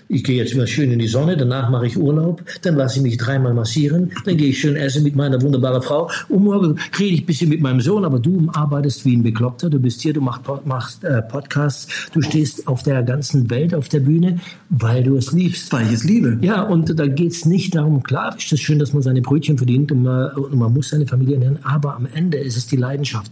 [0.09, 3.03] ich gehe jetzt wieder schön in die Sonne, danach mache ich Urlaub, dann lasse ich
[3.03, 7.15] mich dreimal massieren, dann gehe ich schön essen mit meiner wunderbaren Frau, und morgen rede
[7.15, 10.13] ich ein bisschen mit meinem Sohn, aber du arbeitest wie ein Bekloppter, du bist hier,
[10.13, 15.03] du machst, machst äh, Podcasts, du stehst auf der ganzen Welt auf der Bühne, weil
[15.03, 15.73] du es liebst.
[15.73, 16.39] Weil ich es liebe.
[16.41, 19.59] Ja, und da geht es nicht darum, klar ist es schön, dass man seine Brötchen
[19.59, 22.77] verdient und man, und man muss seine Familie ernähren, aber am Ende ist es die
[22.77, 23.31] Leidenschaft.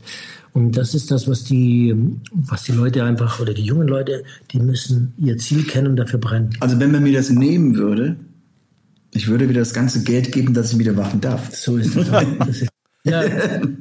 [0.53, 1.95] Und das ist das, was die,
[2.33, 6.19] was die Leute einfach, oder die jungen Leute, die müssen ihr Ziel kennen und dafür
[6.19, 6.51] brennen.
[6.61, 8.17] Also wenn man mir das nehmen würde,
[9.13, 11.55] ich würde wieder das ganze Geld geben, dass ich wieder wachen darf.
[11.55, 12.09] So ist es.
[12.11, 12.67] das
[13.05, 13.25] ja,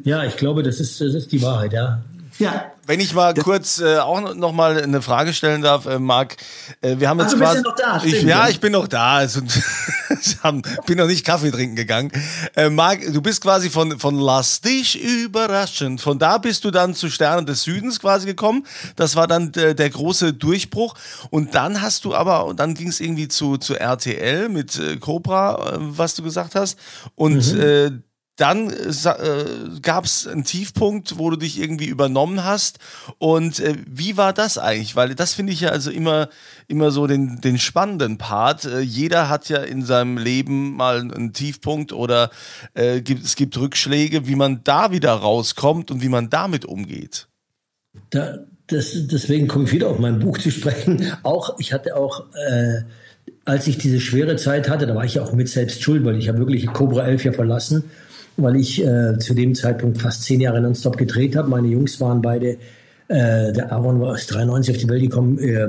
[0.04, 2.04] ja, ich glaube, das ist, das ist die Wahrheit, ja.
[2.39, 2.71] Ja.
[2.86, 6.38] Wenn ich mal kurz äh, auch noch mal eine Frage stellen darf, äh, Marc,
[6.82, 8.02] äh, wir haben jetzt Ach, du quasi, noch da.
[8.04, 9.17] Ich, ja, ich bin noch da.
[9.17, 9.41] Also,
[10.88, 12.12] bin noch nicht Kaffee trinken gegangen.
[12.56, 15.99] Äh, Marc, du bist quasi von von Lass dich überraschen.
[15.99, 18.65] Von da bist du dann zu Sternen des Südens quasi gekommen.
[18.95, 20.95] Das war dann der, der große Durchbruch.
[21.30, 25.73] Und dann hast du aber, dann ging es irgendwie zu zu RTL mit äh, Cobra,
[25.73, 26.80] äh, was du gesagt hast.
[27.13, 28.04] Und mhm.
[28.39, 29.45] Dann äh, äh
[29.82, 32.80] gab es einen Tiefpunkt, wo du dich irgendwie übernommen hast.
[33.17, 34.95] Und äh, wie war das eigentlich?
[34.95, 36.30] Weil das finde ich ja also immer,
[36.67, 38.65] immer so den, den spannenden Part.
[38.65, 42.30] Äh, jeder hat ja in seinem Leben mal einen Tiefpunkt oder
[42.73, 47.28] äh, gibt, es gibt Rückschläge, wie man da wieder rauskommt und wie man damit umgeht.
[48.12, 51.12] Da, das, deswegen komme ich wieder auf mein Buch zu sprechen.
[51.23, 52.84] Auch, ich hatte auch äh,
[53.45, 56.30] als ich diese schwere Zeit hatte, da war ich auch mit selbst schuld, weil ich
[56.30, 57.84] habe wirklich Cobra 11 ja verlassen
[58.41, 61.49] weil ich äh, zu dem Zeitpunkt fast zehn Jahre nonstop gedreht habe.
[61.49, 62.58] Meine Jungs waren beide,
[63.08, 65.67] äh, der Aaron war aus 93 auf die Welt gekommen, äh,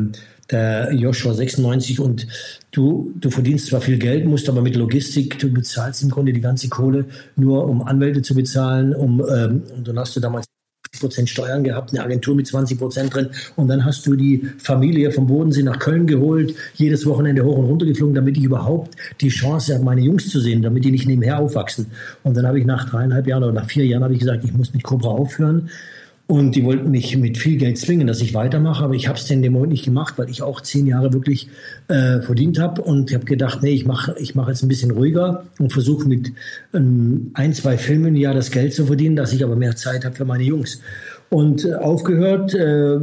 [0.50, 2.26] der Joshua 96 und
[2.72, 6.40] du, du verdienst zwar viel Geld, musst aber mit Logistik, du bezahlst im Grunde die
[6.40, 7.06] ganze Kohle
[7.36, 10.46] nur, um Anwälte zu bezahlen, um, ähm, und dann hast du damals
[10.98, 13.28] Prozent Steuern gehabt, eine Agentur mit 20 Prozent drin.
[13.54, 17.66] Und dann hast du die Familie vom Bodensee nach Köln geholt, jedes Wochenende hoch und
[17.66, 21.06] runter geflogen, damit ich überhaupt die Chance habe, meine Jungs zu sehen, damit die nicht
[21.06, 21.86] nebenher aufwachsen.
[22.24, 24.52] Und dann habe ich nach dreieinhalb Jahren oder nach vier Jahren habe ich gesagt, ich
[24.52, 25.70] muss mit Cobra aufhören.
[26.30, 29.28] Und die wollten mich mit viel Geld zwingen, dass ich weitermache, aber ich habe es
[29.32, 31.48] in dem Moment nicht gemacht, weil ich auch zehn Jahre wirklich
[31.88, 34.92] äh, verdient habe und ich habe gedacht, nee, ich mache ich mach jetzt ein bisschen
[34.92, 36.32] ruhiger und versuche mit
[36.72, 40.14] ähm, ein, zwei Filmen ja das Geld zu verdienen, dass ich aber mehr Zeit habe
[40.14, 40.80] für meine Jungs.
[41.30, 43.00] Und äh, aufgehört, äh,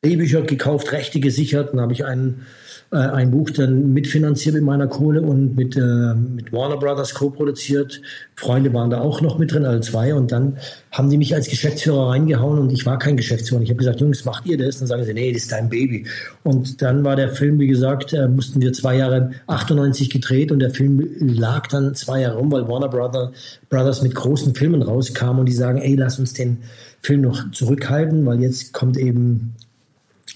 [0.00, 2.46] Drehbücher gekauft, Rechte gesichert, dann habe ich einen
[2.92, 8.00] äh, ein Buch dann mitfinanziert mit meiner Kohle und mit, äh, mit Warner Brothers co-produziert.
[8.36, 10.14] Freunde waren da auch noch mit drin, alle zwei.
[10.14, 10.58] Und dann
[10.92, 13.62] haben die mich als Geschäftsführer reingehauen und ich war kein Geschäftsführer.
[13.62, 14.78] Ich habe gesagt, Jungs, macht ihr das?
[14.78, 16.06] Dann sagen sie, nee, das ist dein Baby.
[16.44, 20.60] Und dann war der Film, wie gesagt, äh, mussten wir zwei Jahre 98 gedreht und
[20.60, 23.32] der Film lag dann zwei Jahre rum, weil Warner Brother,
[23.68, 26.58] Brothers mit großen Filmen rauskam und die sagen, ey, lass uns den
[27.02, 29.54] Film noch zurückhalten, weil jetzt kommt eben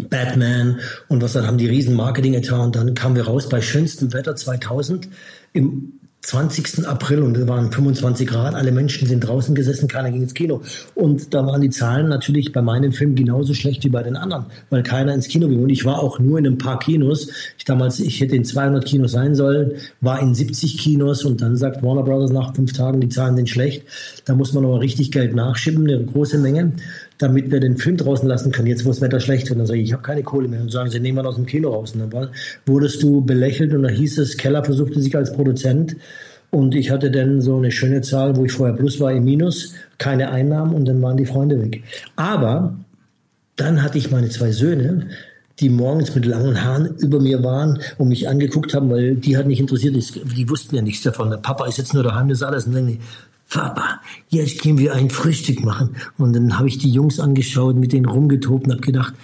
[0.09, 4.13] Batman und was dann haben die riesen Marketing-Etat und dann kamen wir raus bei schönstem
[4.13, 5.09] Wetter 2000
[5.53, 6.87] im 20.
[6.87, 10.61] April und es waren 25 Grad, alle Menschen sind draußen gesessen, keiner ging ins Kino.
[10.95, 14.47] Und da waren die Zahlen natürlich bei meinem Film genauso schlecht wie bei den anderen,
[14.69, 15.63] weil keiner ins Kino ging.
[15.63, 17.31] Und ich war auch nur in ein paar Kinos.
[17.57, 21.57] Ich damals, ich hätte in 200 Kinos sein sollen, war in 70 Kinos und dann
[21.57, 23.85] sagt Warner Brothers nach fünf Tagen, die Zahlen sind schlecht.
[24.27, 26.73] Da muss man aber richtig Geld nachschieben, eine große Menge.
[27.21, 29.59] Damit wir den Film draußen lassen können, jetzt wo das Wetter schlecht wird.
[29.59, 30.61] Dann sage ich, ich habe keine Kohle mehr.
[30.61, 31.93] Und sagen sie, nehmen wir aus dem Kino raus.
[31.93, 32.31] Und dann war,
[32.67, 35.97] wurdest du belächelt und dann hieß es, Keller versuchte sich als Produzent
[36.51, 39.75] und ich hatte dann so eine schöne Zahl, wo ich vorher plus war im Minus,
[39.99, 41.83] keine Einnahmen und dann waren die Freunde weg.
[42.17, 42.77] Aber
[43.57, 45.09] dann hatte ich meine zwei Söhne,
[45.61, 49.47] die morgens mit langen Haaren über mir waren und mich angeguckt haben, weil die hat
[49.47, 49.95] mich interessiert.
[49.95, 51.31] Die wussten ja nichts davon.
[51.31, 52.67] Der Papa ist jetzt nur daheim, das ist alles.
[52.67, 52.99] Und dann
[53.51, 55.97] Papa, jetzt gehen wir ein Frühstück machen.
[56.17, 59.15] Und dann habe ich die Jungs angeschaut, mit denen rumgetobt und habe gedacht,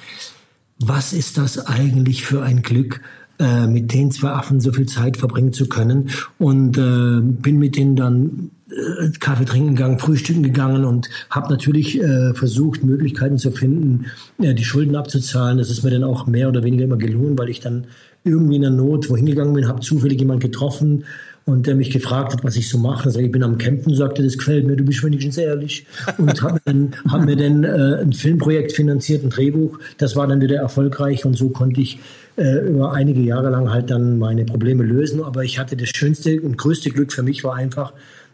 [0.79, 3.01] was ist das eigentlich für ein Glück,
[3.39, 6.11] äh, mit den zwei Affen so viel Zeit verbringen zu können.
[6.39, 12.01] Und äh, bin mit denen dann äh, Kaffee trinken gegangen, frühstücken gegangen und habe natürlich
[12.01, 14.07] äh, versucht, Möglichkeiten zu finden,
[14.39, 15.59] äh, die Schulden abzuzahlen.
[15.59, 17.87] Das ist mir dann auch mehr oder weniger immer gelungen, weil ich dann
[18.25, 21.05] irgendwie in der Not wohin gegangen bin, habe zufällig jemanden getroffen
[21.47, 23.05] und der mich gefragt hat, was ich so mache.
[23.05, 25.87] Also ich bin am Campen, sagte, das gefällt mir, du bist wenigstens ehrlich.
[26.19, 29.79] Und habe dann, hab mir dann äh, ein Filmprojekt finanziert, ein Drehbuch.
[29.97, 32.01] Das war dann wieder erfolgreich und so konnte ich
[32.37, 35.23] äh, über einige Jahre lang halt dann meine Probleme lösen.
[35.23, 37.93] Aber ich hatte das schönste und größte Glück für mich war einfach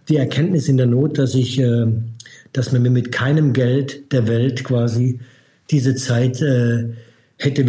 [0.08, 1.86] die Erkenntnis in der Not, dass ich, äh,
[2.54, 5.20] dass man mir mit keinem Geld der Welt quasi
[5.70, 6.88] diese Zeit äh,
[7.44, 7.64] hätte,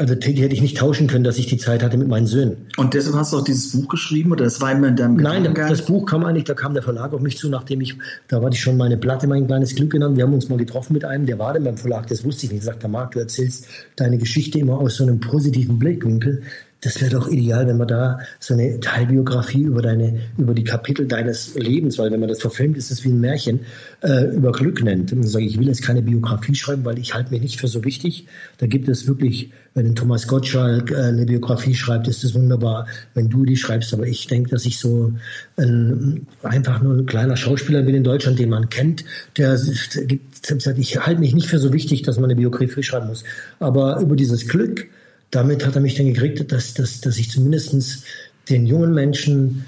[0.00, 2.56] also die hätte ich nicht tauschen können, dass ich die Zeit hatte mit meinen Söhnen.
[2.76, 5.54] Und deshalb hast du auch dieses Buch geschrieben oder das war immer in deinem Nein,
[5.54, 7.96] das Buch kam eigentlich, da kam der Verlag auf mich zu, nachdem ich,
[8.28, 10.16] da war ich schon meine Platte, mein kleines Glück genannt.
[10.16, 12.52] Wir haben uns mal getroffen mit einem, der war dann beim Verlag, das wusste ich
[12.52, 12.64] nicht.
[12.64, 13.66] Sagt der Marc, du erzählst
[13.96, 16.42] deine Geschichte immer aus so einem positiven Blickwinkel
[16.80, 21.08] das wäre doch ideal, wenn man da so eine Teilbiografie über deine, über die Kapitel
[21.08, 23.60] deines Lebens, weil wenn man das verfilmt, ist es wie ein Märchen,
[24.00, 25.12] äh, über Glück nennt.
[25.12, 27.60] Und dann sage ich, ich will jetzt keine Biografie schreiben, weil ich halte mich nicht
[27.60, 28.26] für so wichtig.
[28.58, 33.28] Da gibt es wirklich, wenn Thomas Gottschalk äh, eine Biografie schreibt, ist es wunderbar, wenn
[33.28, 33.92] du die schreibst.
[33.92, 35.14] Aber ich denke, dass ich so
[35.56, 39.04] ein, einfach nur ein kleiner Schauspieler bin in Deutschland, den man kennt,
[39.36, 39.58] der,
[39.94, 43.24] der gibt, ich halte mich nicht für so wichtig, dass man eine Biografie schreiben muss.
[43.58, 44.86] Aber über dieses Glück,
[45.30, 48.04] damit hat er mich dann gekriegt, dass, dass, dass ich zumindest
[48.48, 49.66] den jungen Menschen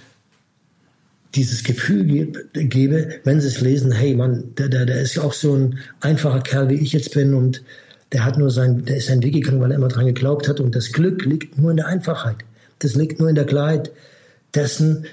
[1.35, 2.05] dieses Gefühl
[2.53, 5.79] gebe, wenn sie es lesen, hey Mann, der, der, der ist ja auch so ein
[6.01, 7.62] einfacher Kerl, wie ich jetzt bin und
[8.12, 10.59] der hat nur sein, der ist seinen Weg gegangen, weil er immer dran geglaubt hat
[10.59, 12.38] und das Glück liegt nur in der Einfachheit.
[12.81, 13.92] Das liegt nur in der Klarheit
[14.55, 15.07] dessen,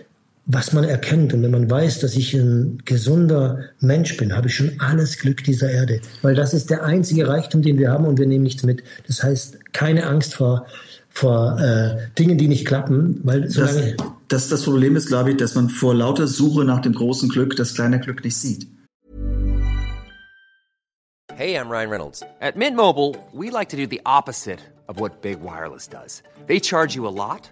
[0.48, 1.34] was man erkennt.
[1.34, 5.44] Und wenn man weiß, dass ich ein gesunder Mensch bin, habe ich schon alles Glück
[5.44, 6.00] dieser Erde.
[6.22, 8.84] Weil das ist der einzige Reichtum, den wir haben und wir nehmen nichts mit.
[9.06, 10.66] Das heißt, keine Angst vor,
[11.10, 13.20] vor äh, Dingen, die nicht klappen.
[13.24, 16.82] Weil solange das, das, das Problem ist, glaube ich, dass man vor lauter Suche nach
[16.82, 18.68] dem großen Glück das kleine Glück nicht sieht.
[21.36, 22.24] Hey, I'm Ryan Reynolds.
[22.42, 26.24] At Mint Mobile, we like to do the opposite of what Big Wireless does.
[26.48, 27.52] They charge you a lot.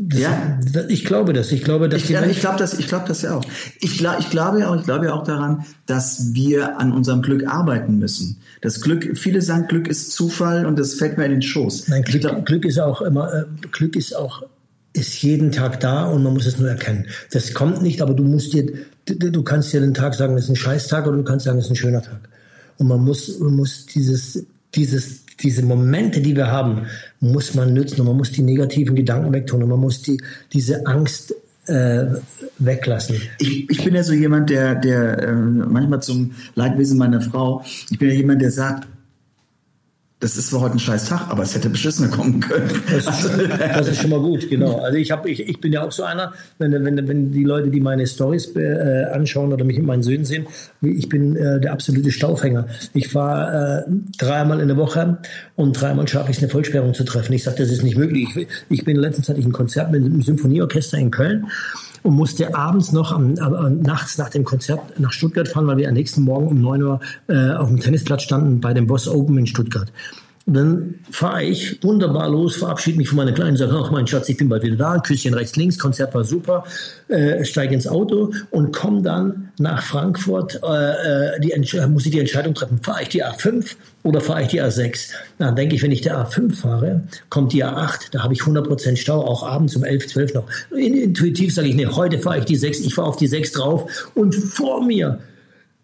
[0.00, 0.58] Das, ja.
[0.88, 1.50] Ich glaube das.
[1.50, 2.78] Ich glaube, dass ich, ja, ich glaube das.
[2.78, 3.44] Ich glaube das ja auch.
[3.80, 4.76] Ich, ich glaube auch.
[4.76, 8.36] Ich glaube auch daran, dass wir an unserem Glück arbeiten müssen.
[8.60, 9.18] Das Glück.
[9.18, 11.88] Viele sagen, Glück ist Zufall und das fällt mir in den Schoß.
[11.88, 13.32] Nein, Glück, glaub, Glück ist auch immer.
[13.34, 14.44] Äh, Glück ist auch
[14.92, 17.06] ist jeden Tag da und man muss es nur erkennen.
[17.30, 18.66] Das kommt nicht, aber du musst dir,
[19.04, 21.58] du, du kannst dir den Tag sagen, es ist ein Scheißtag oder du kannst sagen,
[21.58, 22.28] es ist ein schöner Tag.
[22.78, 26.86] Und man muss, man muss dieses, dieses diese Momente, die wir haben,
[27.20, 30.20] muss man nützen und man muss die negativen Gedanken wegtun und man muss die,
[30.52, 31.34] diese Angst
[31.66, 32.06] äh,
[32.58, 33.16] weglassen.
[33.38, 37.98] Ich, ich bin ja so jemand, der, der äh, manchmal zum Leidwesen meiner Frau, ich
[37.98, 38.88] bin ja jemand, der sagt,
[40.20, 42.68] das ist zwar heute ein scheiß Tag, aber es hätte beschissener kommen können.
[42.90, 44.78] Das ist, das ist schon mal gut, genau.
[44.80, 47.70] Also ich, hab, ich, ich bin ja auch so einer, wenn, wenn, wenn die Leute,
[47.70, 50.46] die meine Stories äh, anschauen oder mich mit meinen Söhnen sehen,
[50.82, 52.66] ich bin äh, der absolute Staufhänger.
[52.94, 55.18] Ich fahre äh, dreimal in der Woche
[55.54, 57.32] und dreimal schaffe ich eine Vollsperrung zu treffen.
[57.34, 58.28] Ich sage, das ist nicht möglich.
[58.34, 61.46] Ich, ich bin letztens hatte ich ein Konzert mit einem Symphonieorchester in Köln
[62.08, 65.88] und musste abends noch am, äh, nachts nach dem Konzert nach Stuttgart fahren, weil wir
[65.88, 69.36] am nächsten Morgen um 9 Uhr äh, auf dem Tennisplatz standen bei dem Boss Open
[69.36, 69.92] in Stuttgart.
[70.50, 74.38] Dann fahre ich wunderbar los, verabschiede mich von meiner Kleinen, sage, ach mein Schatz, ich
[74.38, 76.64] bin bald wieder da, Küsschen rechts, links, Konzert war super,
[77.08, 81.52] äh, steige ins Auto und komme dann nach Frankfurt, äh, äh die,
[81.88, 85.10] muss ich die Entscheidung treffen, fahre ich die A5 oder fahre ich die A6?
[85.36, 88.96] Dann denke ich, wenn ich der A5 fahre, kommt die A8, da habe ich 100%
[88.96, 90.46] Stau, auch abends um 11, 12 noch.
[90.70, 94.10] Intuitiv sage ich, nee, heute fahre ich die 6, ich fahre auf die 6 drauf
[94.14, 95.18] und vor mir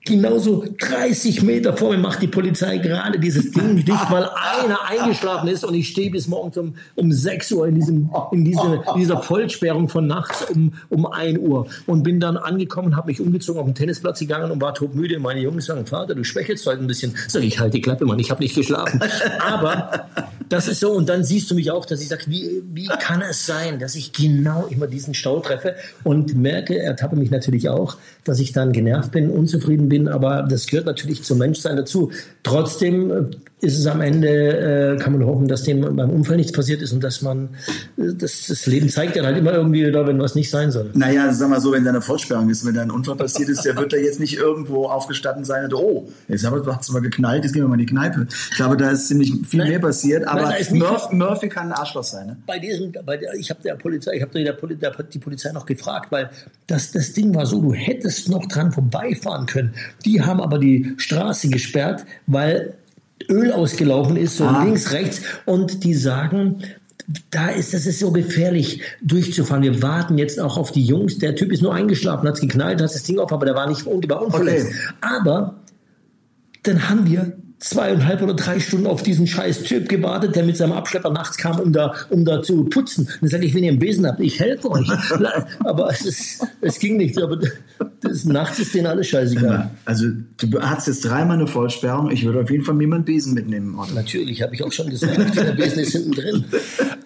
[0.05, 5.49] genauso 30 Meter vor mir macht die Polizei gerade dieses Ding dicht, weil einer eingeschlafen
[5.49, 9.01] ist und ich stehe bis morgens um, um 6 Uhr in, diesem, in, diese, in
[9.01, 13.61] dieser Vollsperrung von nachts um, um 1 Uhr und bin dann angekommen, habe mich umgezogen,
[13.61, 15.19] auf den Tennisplatz gegangen und war todmüde.
[15.19, 17.15] Meine Jungs sagen, Vater, du schwächelst heute ein bisschen.
[17.29, 19.01] Sag ich, halt die Klappe, Mann, ich habe nicht geschlafen.
[19.41, 20.07] Aber
[20.51, 23.23] das ist so und dann siehst du mich auch, dass ich sage, wie, wie kann
[23.23, 27.97] es sein, dass ich genau immer diesen Stau treffe und merke, ertappe mich natürlich auch,
[28.25, 32.11] dass ich dann genervt bin, unzufrieden bin bin, aber das gehört natürlich zum Menschsein dazu.
[32.43, 36.53] Trotzdem äh, ist es am Ende, äh, kann man hoffen, dass dem beim Unfall nichts
[36.53, 37.51] passiert ist und dass man,
[37.97, 40.91] äh, das, das Leben zeigt dann halt immer irgendwie da, wenn was nicht sein soll.
[40.95, 43.65] Naja, sag mal so, wenn da eine Vollsperrung ist, wenn da ein Unfall passiert ist,
[43.65, 47.45] der wird da jetzt nicht irgendwo aufgestanden sein und, oh, jetzt hat es mal geknallt,
[47.45, 48.27] jetzt gehen wir mal in die Kneipe.
[48.51, 49.69] Ich glaube, da ist ziemlich viel Nein.
[49.69, 52.27] mehr passiert, aber Nein, Murphy, Murphy, kann ein Arschloch sein.
[52.27, 52.37] Ne?
[52.47, 55.67] Bei diesem, bei der, ich habe der Polizei, ich habe der, der, die Polizei noch
[55.67, 56.31] gefragt, weil
[56.67, 59.75] das, das Ding war so, du hättest noch dran vorbeifahren können.
[60.05, 62.75] Die haben aber die Straße gesperrt, weil
[63.29, 64.65] Öl ausgelaufen ist, so ah.
[64.65, 65.23] links, rechts.
[65.47, 66.63] Und die sagen,
[67.31, 69.63] da ist, das ist so gefährlich durchzufahren.
[69.63, 71.19] Wir warten jetzt auch auf die Jungs.
[71.19, 73.69] Der Typ ist nur eingeschlafen, hat es geknallt, hat das Ding auf, aber der war
[73.69, 74.69] nicht unverletzt.
[74.69, 74.77] Okay.
[75.01, 75.57] Aber
[76.63, 80.73] dann haben wir zweieinhalb oder drei Stunden auf diesen scheiß Typ gewartet, der mit seinem
[80.73, 83.09] Abschlepper nachts kam, um da, um da zu putzen.
[83.21, 84.89] dann sage ich, wenn ihr einen Besen habt, ich helfe euch.
[85.61, 87.21] aber es, ist, es ging nicht.
[87.21, 87.39] Aber
[88.01, 89.71] das, nachts ist denen alles scheißegal.
[89.85, 90.07] Also
[90.39, 92.11] du hast jetzt dreimal eine Vollsperrung.
[92.11, 93.75] Ich würde auf jeden Fall mir mal einen Besen mitnehmen.
[93.79, 93.93] Oder?
[93.93, 95.17] Natürlich, habe ich auch schon gesagt.
[95.37, 96.45] Der Besen ist hinten drin.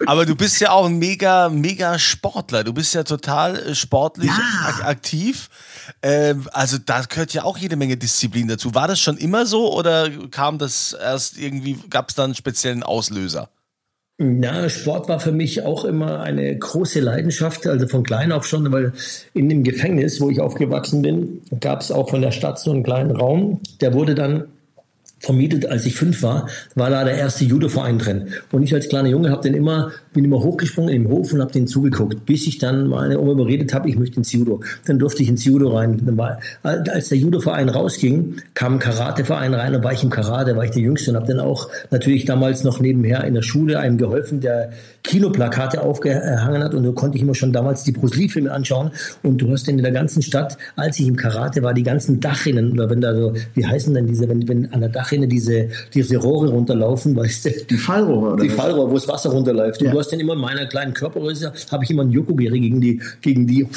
[0.05, 2.63] Aber du bist ja auch ein mega, mega Sportler.
[2.63, 4.85] Du bist ja total äh, sportlich ja.
[4.85, 5.49] aktiv.
[6.01, 8.73] Ähm, also da gehört ja auch jede Menge Disziplin dazu.
[8.75, 10.09] War das schon immer so oder
[10.39, 13.49] kam das erst irgendwie, gab es da einen speziellen Auslöser?
[14.17, 18.71] Ja, Sport war für mich auch immer eine große Leidenschaft, also von klein auf schon,
[18.71, 18.93] weil
[19.33, 22.83] in dem Gefängnis, wo ich aufgewachsen bin, gab es auch von der Stadt so einen
[22.83, 24.45] kleinen Raum, der wurde dann
[25.19, 28.29] vermietet, als ich fünf war, war da der erste Judo-Verein drin.
[28.53, 31.51] Und ich als kleiner Junge habe den immer, bin immer hochgesprungen im Hof und habe
[31.51, 34.61] den zugeguckt, bis ich dann meine Oma überredet habe, ich möchte ins Judo.
[34.85, 35.99] Dann durfte ich ins Judo rein.
[36.17, 40.63] War, als der Judo-Verein rausging, kam ein Karate-Verein rein und war ich im Karate, war
[40.63, 43.97] ich der Jüngste und habe dann auch natürlich damals noch nebenher in der Schule einem
[43.97, 44.71] geholfen, der
[45.03, 48.91] Kinoplakate aufgehangen hat und so konnte ich immer schon damals die Bruce Lee-Filme anschauen
[49.23, 52.19] und du hast dann in der ganzen Stadt, als ich im Karate war, die ganzen
[52.19, 55.27] Dachrinnen oder wenn da so, wie heißen denn diese, wenn, wenn an der Dach Dachrinne
[55.27, 57.49] diese, diese Rohre runterlaufen, weißt du?
[57.69, 58.43] Die Fallrohre, oder?
[58.43, 59.81] Die Fallrohre, wo das Wasser runterläuft.
[59.81, 59.93] Ja.
[59.99, 63.01] Du hast dann immer in meiner kleinen Körpergröße, habe ich immer ein Yokogiri gegen die,
[63.19, 63.67] gegen die,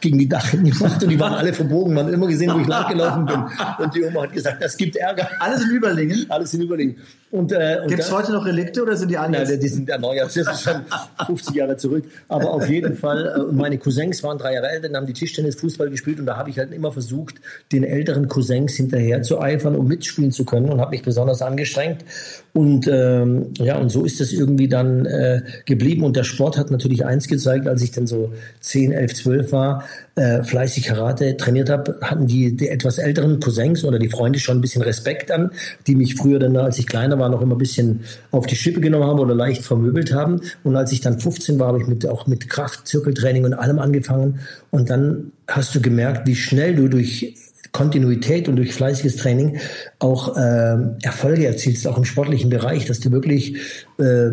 [0.00, 1.92] gegen die Dachrinne gemacht und die waren alle verbogen.
[1.92, 3.42] Man hat immer gesehen, wo ich langgelaufen bin.
[3.78, 5.28] Und die Oma hat gesagt, das gibt Ärger.
[5.40, 6.26] Alles in Überlingen?
[6.28, 6.98] Alles in Überlingen.
[7.30, 9.44] Und, äh, Gibt es heute noch Relikte oder sind die alle?
[9.44, 10.26] Nein, die sind erneuert.
[10.26, 10.82] Das ist schon
[11.26, 12.04] 50 Jahre zurück.
[12.28, 15.54] Aber auf jeden Fall, äh, meine Cousins waren drei Jahre älter, dann haben die Tischtennis,
[15.54, 17.36] Fußball gespielt und da habe ich halt immer versucht,
[17.70, 22.04] den älteren Cousins hinterher zu eifern, um mitspielen zu können und habe mich besonders angestrengt.
[22.52, 26.02] Und ähm, ja, und so ist es irgendwie dann äh, geblieben.
[26.02, 29.84] Und der Sport hat natürlich eins gezeigt, als ich dann so 10, 11, 12 war,
[30.20, 34.58] äh, fleißig Karate trainiert habe, hatten die, die etwas älteren Cousins oder die Freunde schon
[34.58, 35.50] ein bisschen Respekt an,
[35.86, 38.82] die mich früher dann, als ich kleiner war, noch immer ein bisschen auf die Schippe
[38.82, 40.42] genommen haben oder leicht vermöbelt haben.
[40.62, 43.78] Und als ich dann 15 war, habe ich mit, auch mit Kraft, Zirkeltraining und allem
[43.78, 44.40] angefangen.
[44.70, 47.34] Und dann hast du gemerkt, wie schnell du durch
[47.72, 49.58] Kontinuität und durch fleißiges Training
[50.00, 53.56] auch äh, Erfolge erzielst, auch im sportlichen Bereich, dass du wirklich
[53.98, 54.30] äh,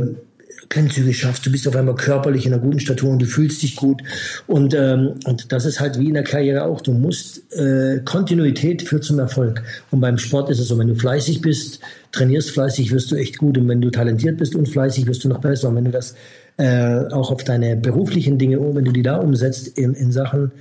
[0.69, 3.75] Klimmzüge schaffst, du bist auf einmal körperlich in einer guten Statur und du fühlst dich
[3.75, 4.01] gut.
[4.47, 6.81] Und, ähm, und das ist halt wie in der Karriere auch.
[6.81, 9.63] Du musst äh, Kontinuität führt zum Erfolg.
[9.91, 11.79] Und beim Sport ist es so, wenn du fleißig bist,
[12.11, 13.57] trainierst fleißig, wirst du echt gut.
[13.57, 15.69] Und wenn du talentiert bist und fleißig, wirst du noch besser.
[15.69, 16.15] Und wenn du das
[16.57, 20.51] äh, auch auf deine beruflichen Dinge, wenn du die da umsetzt in, in Sachen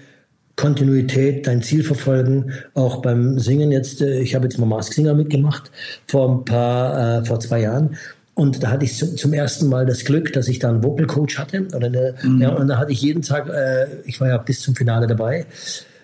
[0.57, 5.15] Kontinuität, dein Ziel verfolgen, auch beim Singen jetzt, äh, ich habe jetzt mal Mask Singer
[5.15, 5.71] mitgemacht
[6.07, 7.97] vor ein paar, äh, vor zwei Jahren
[8.37, 11.39] und da hatte ich zum ersten Mal das Glück, dass ich da einen Vocal Coach
[11.39, 11.67] hatte.
[11.75, 12.43] Oder eine, mhm.
[12.43, 15.47] ja, und da hatte ich jeden Tag, äh, ich war ja bis zum Finale dabei,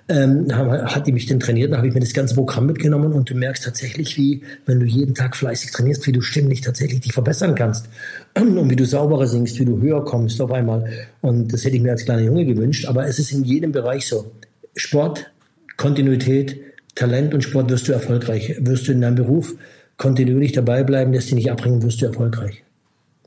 [0.09, 3.29] ähm, hat die mich dann trainiert, dann habe ich mir das ganze Programm mitgenommen und
[3.29, 7.13] du merkst tatsächlich, wie, wenn du jeden Tag fleißig trainierst, wie du stimmlich tatsächlich dich
[7.13, 7.91] verbessern kannst.
[8.39, 10.91] Und wie du sauberer singst, wie du höher kommst auf einmal.
[11.21, 14.07] Und das hätte ich mir als kleiner Junge gewünscht, aber es ist in jedem Bereich
[14.07, 14.33] so.
[14.75, 15.31] Sport,
[15.77, 16.63] Kontinuität,
[16.95, 19.55] Talent und Sport wirst du erfolgreich, wirst du in deinem Beruf
[20.03, 22.65] kontinuierlich dabei bleiben, lässt dich nicht abbringen, wirst du erfolgreich.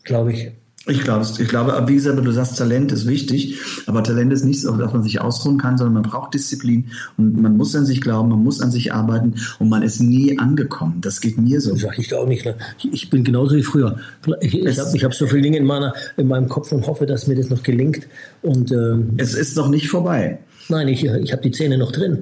[0.03, 0.51] Glaube ich.
[0.88, 3.57] Ich glaube, ich glaube, wie gesagt, du sagst, Talent ist wichtig,
[3.88, 7.41] aber Talent ist nichts, auf das man sich ausruhen kann, sondern man braucht Disziplin und
[7.41, 11.01] man muss an sich glauben, man muss an sich arbeiten und man ist nie angekommen.
[11.01, 11.76] Das geht mir so.
[11.76, 12.45] Sag ich auch nicht.
[12.45, 12.55] Ne?
[12.91, 13.97] Ich bin genauso wie früher.
[14.41, 17.26] Ich, ich habe hab so viele Dinge in, meiner, in meinem Kopf und hoffe, dass
[17.26, 18.07] mir das noch gelingt.
[18.43, 20.38] Und, ähm, es ist noch nicht vorbei.
[20.68, 22.22] Nein, ich, ich habe die Zähne noch drin.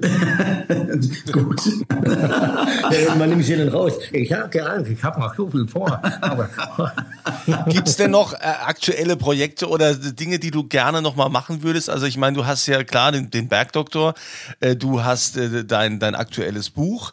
[1.32, 1.62] Gut.
[3.18, 3.94] man nimmt sie dann raus.
[4.12, 6.00] Ich habe geahnt, ich habe noch so viel vor.
[7.68, 8.36] Gibt es denn noch äh,
[8.66, 11.88] aktuelle Projekte oder Dinge, die du gerne noch mal machen würdest?
[11.88, 14.14] Also ich meine, du hast ja klar den, den Bergdoktor,
[14.60, 17.12] äh, du hast äh, dein, dein aktuelles Buch.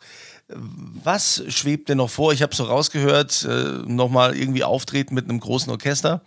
[1.03, 2.33] Was schwebt denn noch vor?
[2.33, 6.21] Ich habe so rausgehört, äh, noch mal irgendwie auftreten mit einem großen Orchester.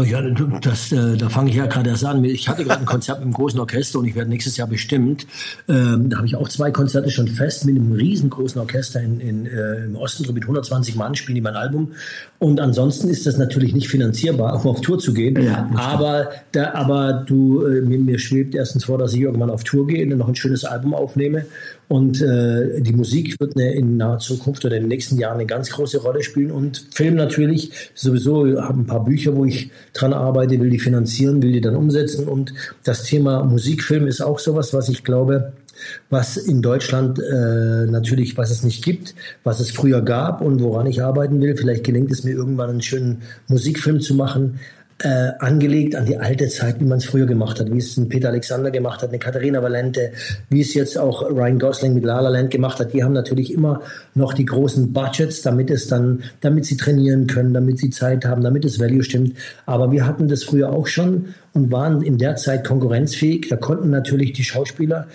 [0.00, 2.24] Oh ja, das, äh, da fange ich ja gerade erst an.
[2.24, 5.26] Ich hatte gerade ein Konzert mit einem großen Orchester und ich werde nächstes Jahr bestimmt.
[5.68, 9.46] Ähm, da habe ich auch zwei Konzerte schon fest mit einem riesengroßen Orchester in, in,
[9.46, 11.92] äh, im Osten, so mit 120 Mann spielen die mein Album.
[12.38, 15.42] Und ansonsten ist das natürlich nicht finanzierbar, um auf Tour zu gehen.
[15.42, 19.64] Ja, aber, da, aber du, äh, mir, mir schwebt erstens vor, dass ich irgendwann auf
[19.64, 21.44] Tour gehe und noch ein schönes Album aufnehme.
[21.90, 25.46] Und äh, die Musik wird eine, in naher Zukunft oder in den nächsten Jahren eine
[25.46, 26.52] ganz große Rolle spielen.
[26.52, 28.46] Und Film natürlich sowieso.
[28.46, 31.74] Ich habe ein paar Bücher, wo ich dran arbeite, will die finanzieren, will die dann
[31.74, 32.28] umsetzen.
[32.28, 35.52] Und das Thema Musikfilm ist auch sowas, was ich glaube,
[36.10, 40.86] was in Deutschland äh, natürlich, was es nicht gibt, was es früher gab und woran
[40.86, 41.56] ich arbeiten will.
[41.56, 44.60] Vielleicht gelingt es mir irgendwann einen schönen Musikfilm zu machen,
[45.02, 48.08] äh, angelegt an die alte Zeit, wie man es früher gemacht hat, wie es ein
[48.08, 50.12] Peter Alexander gemacht hat, eine Katharina Valente,
[50.50, 52.92] wie es jetzt auch Ryan Gosling mit La La Land gemacht hat.
[52.92, 53.80] Die haben natürlich immer
[54.14, 58.42] noch die großen Budgets, damit es dann, damit sie trainieren können, damit sie Zeit haben,
[58.42, 59.36] damit das Value stimmt.
[59.64, 63.48] Aber wir hatten das früher auch schon und waren in der Zeit konkurrenzfähig.
[63.48, 65.06] Da konnten natürlich die Schauspieler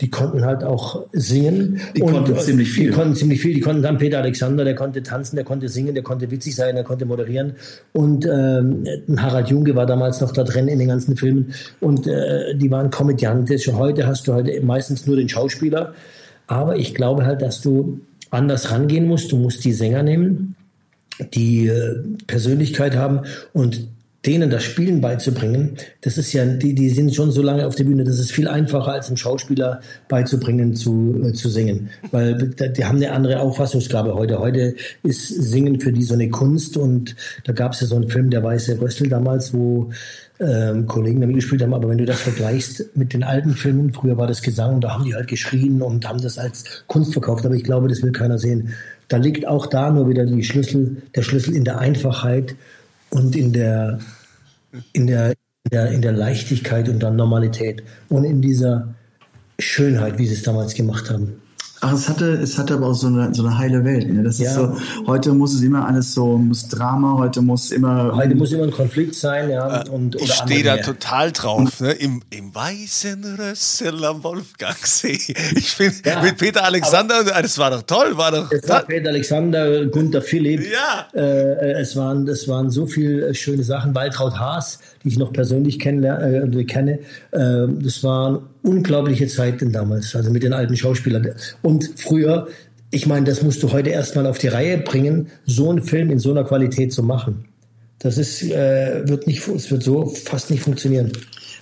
[0.00, 1.80] die konnten halt auch singen.
[1.96, 2.90] Die und, konnten ziemlich viel.
[2.90, 3.54] Die konnten ziemlich viel.
[3.54, 6.74] Die konnten dann Peter Alexander, der konnte tanzen, der konnte singen, der konnte witzig sein,
[6.74, 7.54] der konnte moderieren.
[7.92, 8.84] Und ähm,
[9.16, 11.54] Harald Junge war damals noch da drin in den ganzen Filmen.
[11.80, 13.68] Und äh, die waren komödiantisch.
[13.68, 15.94] Heute hast du halt meistens nur den Schauspieler.
[16.46, 19.32] Aber ich glaube halt, dass du anders rangehen musst.
[19.32, 20.56] Du musst die Sänger nehmen,
[21.34, 23.20] die äh, Persönlichkeit haben
[23.52, 23.86] und
[24.26, 27.84] denen das Spielen beizubringen, das ist ja, die, die sind schon so lange auf der
[27.84, 31.88] Bühne, das ist viel einfacher als einem Schauspieler beizubringen zu, äh, zu singen.
[32.10, 34.38] Weil die haben eine andere Auffassungsgabe heute.
[34.38, 38.10] Heute ist Singen für die so eine Kunst und da gab es ja so einen
[38.10, 39.90] Film, der Weiße Rössel damals, wo
[40.38, 44.16] ähm, Kollegen damit gespielt haben, aber wenn du das vergleichst mit den alten Filmen, früher
[44.18, 47.44] war das Gesang und da haben die halt geschrien und haben das als Kunst verkauft,
[47.46, 48.74] aber ich glaube, das will keiner sehen.
[49.08, 52.54] Da liegt auch da nur wieder die Schlüssel, der Schlüssel in der Einfachheit
[53.10, 53.98] und in der,
[54.92, 55.34] in der,
[55.70, 58.94] der, in der Leichtigkeit und der Normalität und in dieser
[59.58, 61.40] Schönheit, wie sie es damals gemacht haben.
[61.82, 64.12] Ach, es hatte, es hatte aber auch so eine, so eine heile Welt.
[64.12, 64.22] Ne?
[64.22, 64.50] Das ja.
[64.50, 64.76] ist so,
[65.06, 68.14] heute muss es immer alles so, muss Drama, heute muss immer.
[68.14, 69.82] Heute muss immer ein Konflikt sein, ja.
[69.82, 70.84] Äh, und, ich stehe da mehr.
[70.84, 71.92] total drauf, ne?
[71.92, 75.18] Im, im weißen Rössel am Wolfgangsee.
[75.56, 78.52] Ich finde, ja, mit Peter Alexander, das war doch toll, war doch.
[78.52, 80.62] Es war Peter Alexander, Gunther Philipp.
[80.70, 81.08] Ja.
[81.18, 83.94] Äh, es waren, es waren so viele schöne Sachen.
[83.94, 86.98] Waltraud Haas, die ich noch persönlich kennenlerne, äh, kenne.
[87.30, 91.28] Äh, das waren unglaubliche Zeiten damals, also mit den alten Schauspielern.
[91.62, 92.48] Und früher,
[92.90, 96.18] ich meine, das musst du heute erstmal auf die Reihe bringen, so einen Film in
[96.18, 97.44] so einer Qualität zu machen.
[97.98, 101.12] Das ist, äh, wird nicht, es wird so fast nicht funktionieren.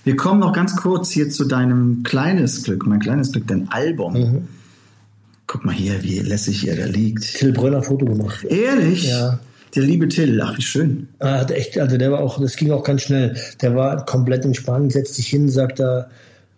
[0.05, 4.13] Wir kommen noch ganz kurz hier zu deinem kleines Glück, mein kleines Glück, dein Album.
[4.13, 4.47] Mhm.
[5.47, 7.35] Guck mal hier, wie lässig er da liegt.
[7.35, 8.45] Till Brönner Foto gemacht.
[8.45, 9.09] Ehrlich?
[9.09, 9.39] Ja.
[9.75, 11.09] Der liebe Till, ach wie schön.
[11.19, 13.35] Er hat echt, also der war auch, das ging auch ganz schnell.
[13.61, 16.09] Der war komplett entspannt, setzt sich hin, sagt er,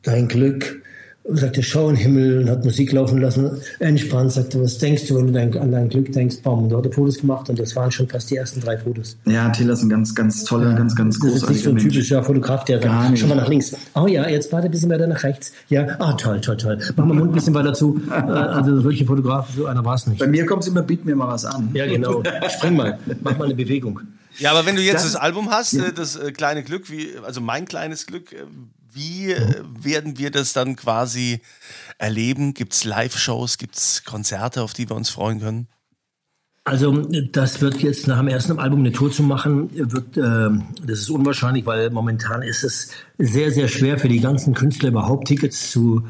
[0.04, 0.82] dein Glück,
[1.24, 5.16] sagte, schau in den Himmel und hat Musik laufen lassen, entspannt, sagte, was denkst du,
[5.16, 7.60] wenn du dein, an dein Glück denkst, bam, und da hat er Fotos gemacht und
[7.60, 9.18] das waren schon fast die ersten drei Fotos.
[9.26, 11.70] Ja, Taylor ist ein ganz, ganz toller, ja, ganz, ganz großartiger Das ist nicht so
[11.72, 13.76] ein typischer Fotograf, der Gar sagt, schau mal nach links.
[13.94, 15.54] Oh ja, jetzt warte ein bisschen weiter nach rechts.
[15.70, 16.80] Ja, ah, toll, toll, toll.
[16.96, 18.02] Mach mal Mund ein bisschen weiter zu.
[18.10, 20.20] Äh, also solche Fotograf, so einer war es nicht.
[20.20, 21.70] Bei mir kommt es immer, biet mir mal was an.
[21.74, 22.24] Ja, genau.
[22.50, 24.00] Spring mal, mach mal eine Bewegung.
[24.40, 25.86] Ja, aber wenn du jetzt das, das Album hast, ja.
[25.86, 28.34] Äh, das äh, kleine Glück, wie, also mein kleines Glück,
[28.94, 29.36] wie
[29.82, 31.42] werden wir das dann quasi
[31.98, 32.54] erleben?
[32.54, 35.68] Gibt es Live-Shows, gibt es Konzerte, auf die wir uns freuen können?
[36.64, 36.92] Also
[37.32, 40.50] das wird jetzt nach dem ersten Album eine Tour zu machen, wird, äh,
[40.86, 45.28] das ist unwahrscheinlich, weil momentan ist es sehr, sehr schwer für die ganzen Künstler überhaupt
[45.28, 46.04] Tickets zu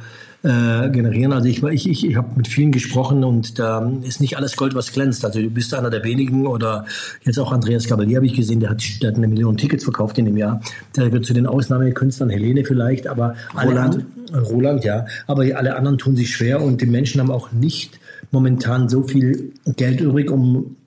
[0.44, 1.34] äh, generieren.
[1.34, 4.74] Also ich, ich, ich, ich habe mit vielen gesprochen und da ist nicht alles Gold,
[4.74, 5.24] was glänzt.
[5.24, 6.86] Also du bist einer der wenigen oder
[7.24, 10.18] jetzt auch Andreas Gabalier habe ich gesehen, der hat, der hat eine Million Tickets verkauft
[10.18, 10.62] in dem Jahr.
[10.96, 14.06] Der wird zu den Ausnahmekünstlern, Helene vielleicht, aber Roland.
[14.32, 15.06] Alle, Roland, ja.
[15.28, 18.00] Aber alle anderen tun sich schwer und die Menschen haben auch nicht
[18.32, 20.78] momentan so viel Geld übrig, um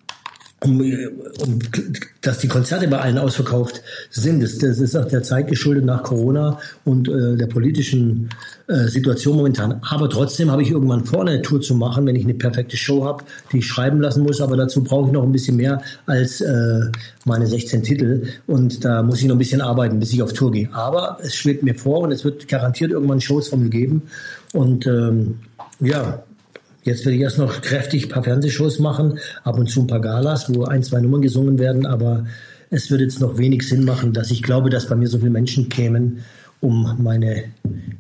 [0.65, 1.59] um, um,
[2.23, 4.43] dass die Konzerte bei allen ausverkauft sind.
[4.43, 8.31] Das, das ist auch der Zeit geschuldet nach Corona und äh, der politischen
[8.67, 9.81] äh, Situation momentan.
[9.89, 13.05] Aber trotzdem habe ich irgendwann vor, eine Tour zu machen, wenn ich eine perfekte Show
[13.05, 14.41] habe, die ich schreiben lassen muss.
[14.41, 16.81] Aber dazu brauche ich noch ein bisschen mehr als äh,
[17.25, 18.27] meine 16 Titel.
[18.47, 20.73] Und da muss ich noch ein bisschen arbeiten, bis ich auf Tour gehe.
[20.73, 24.03] Aber es schwebt mir vor und es wird garantiert irgendwann Shows von mir geben.
[24.53, 25.41] Und ähm,
[25.81, 26.25] ja,
[26.85, 30.01] Jetzt werde ich erst noch kräftig ein paar Fernsehshows machen, ab und zu ein paar
[30.01, 32.26] Galas, wo ein, zwei Nummern gesungen werden, aber
[32.70, 35.30] es wird jetzt noch wenig Sinn machen, dass ich glaube, dass bei mir so viele
[35.30, 36.20] Menschen kämen,
[36.61, 37.45] um meine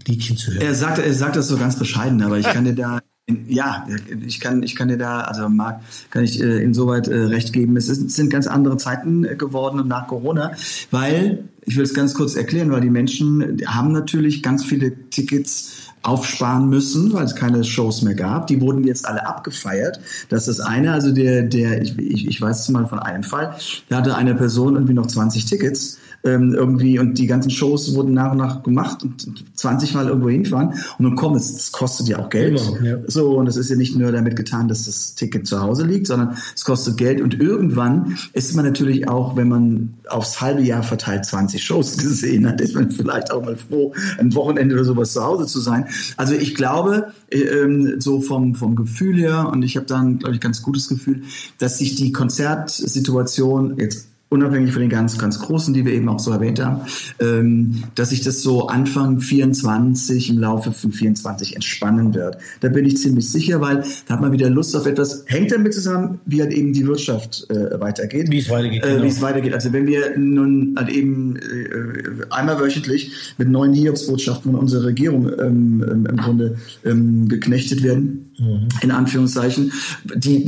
[0.06, 0.62] Liedchen zu hören.
[0.62, 3.00] Er sagt, er sagt das so ganz bescheiden, aber ich kann dir da
[3.48, 3.86] ja,
[4.26, 5.80] ich kann, ich kann dir da, also Marc,
[6.10, 7.74] kann ich äh, insoweit äh, recht geben.
[7.78, 10.52] Es, ist, es sind ganz andere Zeiten äh, geworden nach Corona,
[10.90, 15.93] weil, ich will es ganz kurz erklären, weil die Menschen haben natürlich ganz viele Tickets
[16.04, 18.46] aufsparen müssen, weil es keine Shows mehr gab.
[18.46, 20.00] Die wurden jetzt alle abgefeiert.
[20.28, 20.92] Das ist eine.
[20.92, 23.56] Also der, der, ich, ich, ich weiß mal von einem Fall,
[23.88, 28.14] da hatte eine Person irgendwie noch 20 Tickets ähm, irgendwie und die ganzen Shows wurden
[28.14, 32.08] nach und nach gemacht und 20 Mal irgendwo hinfahren und nun komm, es, es kostet
[32.08, 32.60] ja auch Geld.
[32.78, 32.98] Genau, ja.
[33.06, 36.06] So, und es ist ja nicht nur damit getan, dass das Ticket zu Hause liegt,
[36.06, 40.82] sondern es kostet Geld und irgendwann ist man natürlich auch, wenn man aufs halbe Jahr
[40.82, 45.12] verteilt 20 Shows gesehen hat, ist man vielleicht auch mal froh, ein Wochenende oder sowas
[45.12, 45.86] zu Hause zu sein.
[46.16, 50.34] Also ich glaube, äh, ähm, so vom, vom Gefühl her, und ich habe dann, glaube
[50.34, 51.22] ich, ganz gutes Gefühl,
[51.58, 56.18] dass sich die Konzertsituation jetzt unabhängig von den ganz, ganz großen, die wir eben auch
[56.18, 56.82] so erwähnt haben,
[57.20, 62.38] ähm, dass sich das so Anfang 24 im Laufe von 24 entspannen wird.
[62.60, 65.24] Da bin ich ziemlich sicher, weil da hat man wieder Lust auf etwas.
[65.26, 68.30] Hängt damit zusammen, wie halt eben die Wirtschaft äh, weitergeht.
[68.30, 68.84] Wie es weitergeht.
[68.84, 69.02] Äh, genau.
[69.04, 69.54] Wie es weitergeht.
[69.54, 75.30] Also wenn wir nun halt eben äh, einmal wöchentlich mit neuen Hiobsbotschaften von unserer Regierung
[75.38, 78.68] ähm, im Grunde ähm, geknechtet werden, mhm.
[78.80, 79.72] in Anführungszeichen,
[80.14, 80.46] die,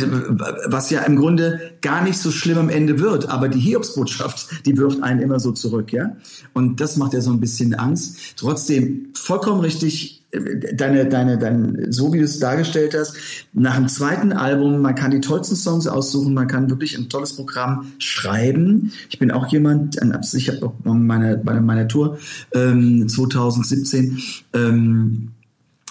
[0.67, 4.77] was ja im Grunde gar nicht so schlimm am Ende wird, aber die Hiobsbotschaft, die
[4.77, 6.17] wirft einen immer so zurück, ja.
[6.53, 8.35] Und das macht ja so ein bisschen Angst.
[8.37, 10.25] Trotzdem vollkommen richtig,
[10.75, 13.17] deine, deine, deine, so wie du es dargestellt hast,
[13.53, 17.35] nach dem zweiten Album, man kann die tollsten Songs aussuchen, man kann wirklich ein tolles
[17.35, 18.93] Programm schreiben.
[19.09, 19.97] Ich bin auch jemand,
[20.35, 22.19] ich habe meine, meine, meine Tour
[22.53, 24.19] ähm, 2017
[24.53, 25.29] ähm,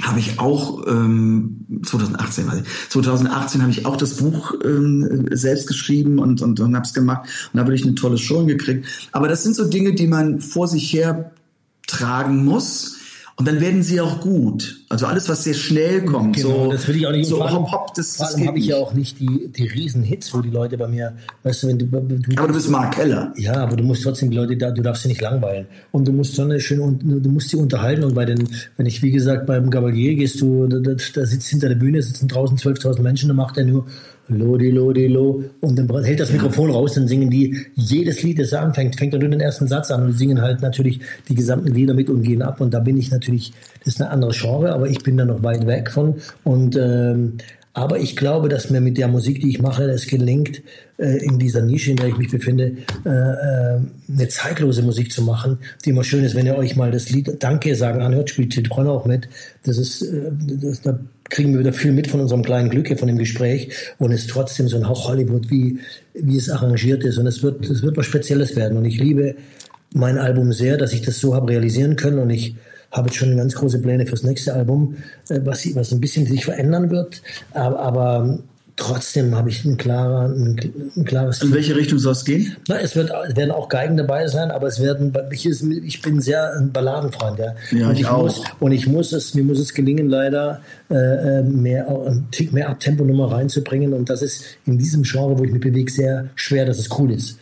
[0.04, 6.20] habe ich auch ähm, 2018, also 2018 habe ich auch das Buch ähm, selbst geschrieben
[6.20, 7.30] und und, und habe es gemacht.
[7.54, 8.86] Und da habe ich eine tolle Show gekriegt.
[9.14, 11.32] Aber das sind so Dinge, die man vor sich her
[11.88, 12.98] tragen muss
[13.38, 14.78] und dann werden sie auch gut.
[14.88, 16.38] Also alles, was sehr schnell kommt.
[16.38, 17.28] Genau, so, das will ich auch nicht.
[17.28, 20.50] So hopp, hopp, das, das habe ich ja auch nicht die, die Riesenhits, wo die
[20.50, 23.34] Leute bei mir, weißt du, wenn du, du Aber du bist Mark Keller.
[23.36, 25.68] Ja, aber du musst trotzdem die Leute da, du darfst sie nicht langweilen.
[25.92, 28.06] Und du musst schon eine schöne, du musst sie unterhalten.
[28.06, 31.68] Und bei den, wenn ich, wie gesagt, beim Gavalier gehst du, da, da sitzt hinter
[31.68, 33.86] der Bühne, sitzen draußen 12.000 Menschen, da macht er nur
[34.28, 35.44] Lodi, Lodi, Lo.
[35.62, 39.14] Und dann hält das Mikrofon raus, dann singen die jedes Lied, das er anfängt, fängt
[39.14, 41.00] er nur den ersten Satz an und singen halt natürlich
[41.30, 42.62] die gesamten Lieder mit und gehen ab.
[42.62, 45.44] Und da bin ich natürlich, das ist eine andere Genre, aber ich bin da noch
[45.44, 46.16] weit weg von.
[46.44, 47.34] Und ähm,
[47.76, 50.62] aber ich glaube, dass mir mit der Musik, die ich mache, es gelingt,
[50.98, 55.22] äh, in dieser Nische, in der ich mich befinde, äh, äh, eine zeitlose Musik zu
[55.24, 58.54] machen, die immer schön ist, wenn ihr euch mal das Lied Danke sagen anhört, spielt
[58.54, 59.28] Citroën auch mit.
[59.66, 60.98] Das ist, äh, das, da
[61.30, 63.70] kriegen wir wieder viel mit von unserem kleinen Glück hier, von dem Gespräch.
[63.98, 65.80] Und es ist trotzdem so ein Hauch Hollywood, wie,
[66.14, 67.18] wie es arrangiert ist.
[67.18, 68.78] Und es wird, es wird was Spezielles werden.
[68.78, 69.36] Und ich liebe
[69.94, 72.20] mein Album sehr, dass ich das so habe realisieren können.
[72.20, 72.56] Und ich
[72.92, 74.98] habe jetzt schon ganz große Pläne fürs nächste Album,
[75.30, 77.22] äh, was, was ein bisschen sich verändern wird,
[77.52, 78.40] aber, aber
[78.76, 81.42] trotzdem habe ich ein, klarer, ein, ein klares.
[81.42, 82.56] In welche Richtung soll es gehen?
[82.68, 85.14] Na, es, wird, werden auch Geigen dabei sein, aber es werden.
[85.32, 87.56] Ich, ich bin sehr ein Balladenfreund, ja.
[87.72, 88.24] ja und ich, ich auch.
[88.24, 92.70] Muss, und ich muss es, mir muss es gelingen, leider äh, mehr, ein Tick mehr
[92.70, 93.94] Abtempo-Nummer reinzubringen.
[93.94, 97.12] Und das ist in diesem Genre, wo ich mich bewege, sehr schwer, dass es cool
[97.12, 97.40] ist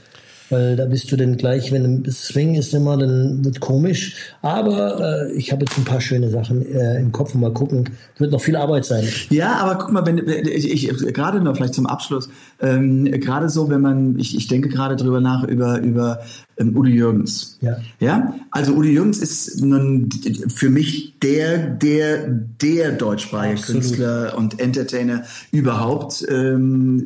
[0.54, 4.16] weil da bist du dann gleich, wenn das Swing ist immer, dann wird komisch.
[4.42, 7.34] Aber äh, ich habe jetzt ein paar schöne Sachen äh, im Kopf.
[7.34, 7.90] Mal gucken,
[8.20, 9.08] wird noch viel Arbeit sein.
[9.30, 12.30] Ja, aber guck mal, wenn ich, ich gerade noch vielleicht zum Abschluss,
[12.62, 16.20] ähm, gerade so, wenn man, ich, ich denke gerade drüber nach über über
[16.58, 17.58] ähm, Udi Jürgens.
[17.62, 17.78] Ja.
[18.00, 20.10] Ja, also Udi Jürgens ist nun
[20.54, 27.04] für mich der, der, der deutschsprachige Künstler und Entertainer überhaupt, ähm,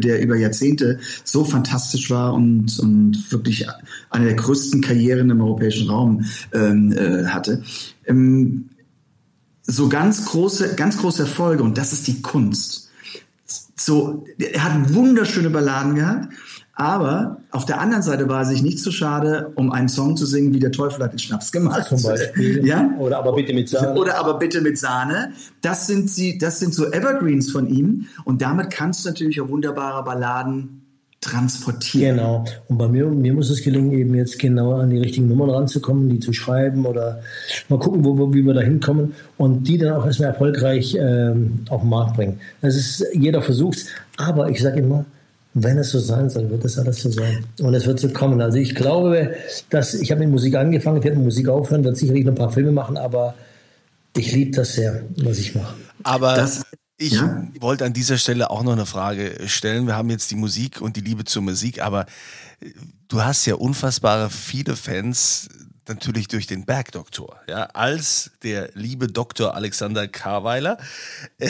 [0.00, 3.66] der über Jahrzehnte so fantastisch war und, und wirklich
[4.10, 7.62] eine der größten Karrieren im europäischen Raum ähm, äh, hatte.
[8.06, 8.70] Ähm,
[9.62, 12.90] so ganz große, ganz große Erfolge und das ist die Kunst.
[13.74, 16.28] So, er hat wunderschöne Balladen gehabt
[16.78, 20.26] Aber auf der anderen Seite war er sich nicht so schade, um einen Song zu
[20.26, 21.86] singen, wie der Teufel hat den Schnaps gemacht.
[21.88, 22.64] Zum Beispiel.
[22.66, 22.90] Ja?
[22.98, 23.98] Oder aber bitte mit Sahne.
[23.98, 25.32] Oder aber bitte mit Sahne.
[25.62, 28.06] Das sind sie, das sind so Evergreens von ihm.
[28.24, 30.82] Und damit kannst du natürlich auch wunderbare Balladen
[31.20, 32.16] transportieren.
[32.16, 32.44] Genau.
[32.68, 36.08] Und bei mir, mir muss es gelingen, eben jetzt genau an die richtigen Nummern ranzukommen,
[36.10, 37.20] die zu schreiben oder
[37.68, 41.64] mal gucken, wo, wo, wie wir da hinkommen und die dann auch erstmal erfolgreich ähm,
[41.70, 42.40] auf den Markt bringen.
[42.60, 45.04] Das ist, jeder versucht aber ich sage immer,
[45.58, 47.44] wenn es so sein soll, wird es alles so sein.
[47.60, 48.40] Und es wird so kommen.
[48.42, 49.34] Also ich glaube,
[49.70, 52.36] dass ich habe mit Musik angefangen, ich werde mit Musik aufhören, werde sicherlich noch ein
[52.36, 53.34] paar Filme machen, aber
[54.14, 55.74] ich liebe das sehr, was ich mache.
[56.02, 56.62] Aber Das-
[56.98, 57.46] ich Ja?
[57.60, 59.86] wollte an dieser Stelle auch noch eine Frage stellen.
[59.86, 62.04] Wir haben jetzt die Musik und die Liebe zur Musik, aber
[63.08, 65.48] du hast ja unfassbare viele Fans
[65.88, 69.54] natürlich durch den Bergdoktor, ja, als der liebe Dr.
[69.54, 70.78] Alexander Karweiler.
[71.38, 71.48] Äh,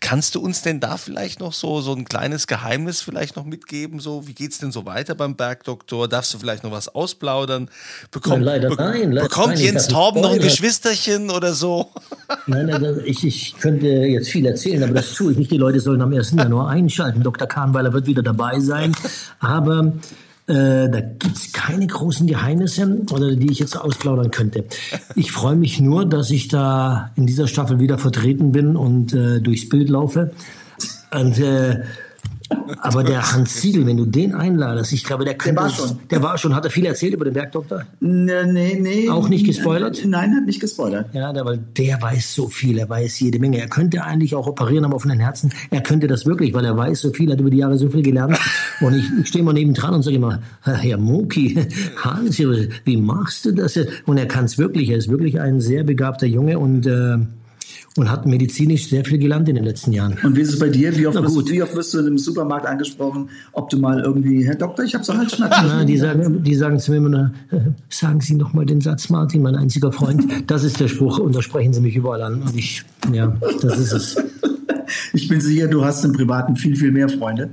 [0.00, 4.00] kannst du uns denn da vielleicht noch so so ein kleines Geheimnis vielleicht noch mitgeben?
[4.00, 6.08] So, wie geht's denn so weiter beim Bergdoktor?
[6.08, 7.68] Darfst du vielleicht noch was ausplaudern?
[8.10, 10.38] Bekommt, Nein, leider be- nein, leider bekommt nein, Jens Torben noch ein.
[10.40, 11.90] Geschwisterchen oder so?
[12.46, 15.50] Nein, nein, das- ich, ich könnte jetzt viel erzählen, aber das tue ich nicht.
[15.50, 16.32] Die Leute sollen am 1.
[16.32, 17.22] Januar einschalten.
[17.22, 17.46] Dr.
[17.46, 18.94] Kahnweiler wird wieder dabei sein.
[19.40, 19.92] Aber
[20.46, 24.64] äh, da gibt's keine großen Geheimnisse, oder die ich jetzt ausplaudern könnte.
[25.14, 29.40] Ich freue mich nur, dass ich da in dieser Staffel wieder vertreten bin und äh,
[29.40, 30.32] durchs Bild laufe.
[31.12, 31.82] Und, äh,
[32.80, 35.62] aber der Hans Siegel, wenn du den einladest, ich glaube, der könnte.
[35.62, 35.98] war schon.
[36.10, 36.54] Der war schon.
[36.54, 37.82] Hat er viel erzählt über den Bergdoktor?
[38.00, 39.08] Nee, nee, nee.
[39.08, 40.02] Auch nicht gespoilert?
[40.04, 41.08] Nein, hat nicht gespoilert.
[41.14, 43.60] Ja, der, weil der weiß so viel, er weiß jede Menge.
[43.60, 45.52] Er könnte eigentlich auch operieren am offenen Herzen.
[45.70, 48.02] Er könnte das wirklich, weil er weiß so viel, hat über die Jahre so viel
[48.02, 48.38] gelernt.
[48.80, 51.58] Und ich, ich stehe mal nebendran und sage immer, Herr Moki,
[51.96, 53.74] Hans, wie machst du das?
[53.74, 54.90] jetzt?" Und er kann es wirklich.
[54.90, 57.18] Er ist wirklich ein sehr begabter Junge und, äh,
[57.96, 60.18] und hat medizinisch sehr viel gelernt in den letzten Jahren.
[60.22, 60.96] Und wie ist es bei dir?
[60.96, 61.50] Wie oft, wirst, gut.
[61.50, 64.94] wie oft wirst du in einem Supermarkt angesprochen, ob du mal irgendwie, Herr Doktor, ich
[64.94, 65.64] habe so Halsschmerzen.
[65.66, 68.80] Na, die sagen, die sagen zu mir immer, nur, äh, sagen Sie noch mal den
[68.80, 70.24] Satz, Martin, mein einziger Freund.
[70.46, 72.42] Das ist der Spruch und da sprechen Sie mich überall an.
[72.42, 74.16] Und ich, ja, das ist es.
[75.12, 77.50] Ich bin sicher, du hast im Privaten viel, viel mehr Freunde.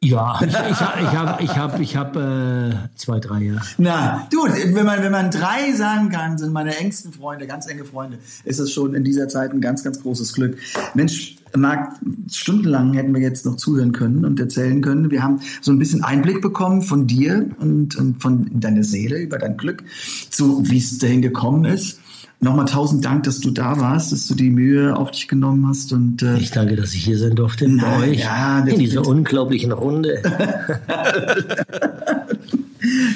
[0.00, 3.56] Ja, ich, ich, habe ich hab, ich hab, äh, zwei, drei, ja.
[3.78, 7.84] Na, du, wenn man, wenn man drei sagen kann, sind meine engsten Freunde, ganz enge
[7.84, 10.56] Freunde, ist das schon in dieser Zeit ein ganz, ganz großes Glück.
[10.94, 11.96] Mensch, Marc,
[12.30, 15.10] stundenlang hätten wir jetzt noch zuhören können und erzählen können.
[15.10, 19.38] Wir haben so ein bisschen Einblick bekommen von dir und, und von deiner Seele über
[19.38, 19.82] dein Glück,
[20.30, 22.00] so wie es dahin gekommen ist.
[22.40, 25.92] Nochmal tausend Dank, dass du da warst, dass du die Mühe auf dich genommen hast
[25.92, 28.96] und äh, Ich danke, dass ich hier sein durfte Na, bei euch ja, in dieser
[29.00, 30.22] wird- unglaublichen Runde.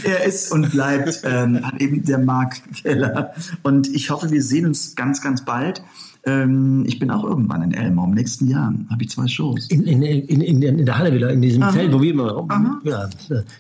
[0.05, 3.33] Er ist und bleibt ähm, eben der Marc Keller.
[3.63, 5.83] Und ich hoffe, wir sehen uns ganz, ganz bald.
[6.25, 8.05] Ähm, ich bin auch irgendwann in Elmau.
[8.05, 9.67] Im nächsten Jahr habe ich zwei Shows.
[9.69, 12.81] In, in, in, in, in der Halle wieder, in diesem Zelt, wo wir immer.
[12.85, 13.09] Ja,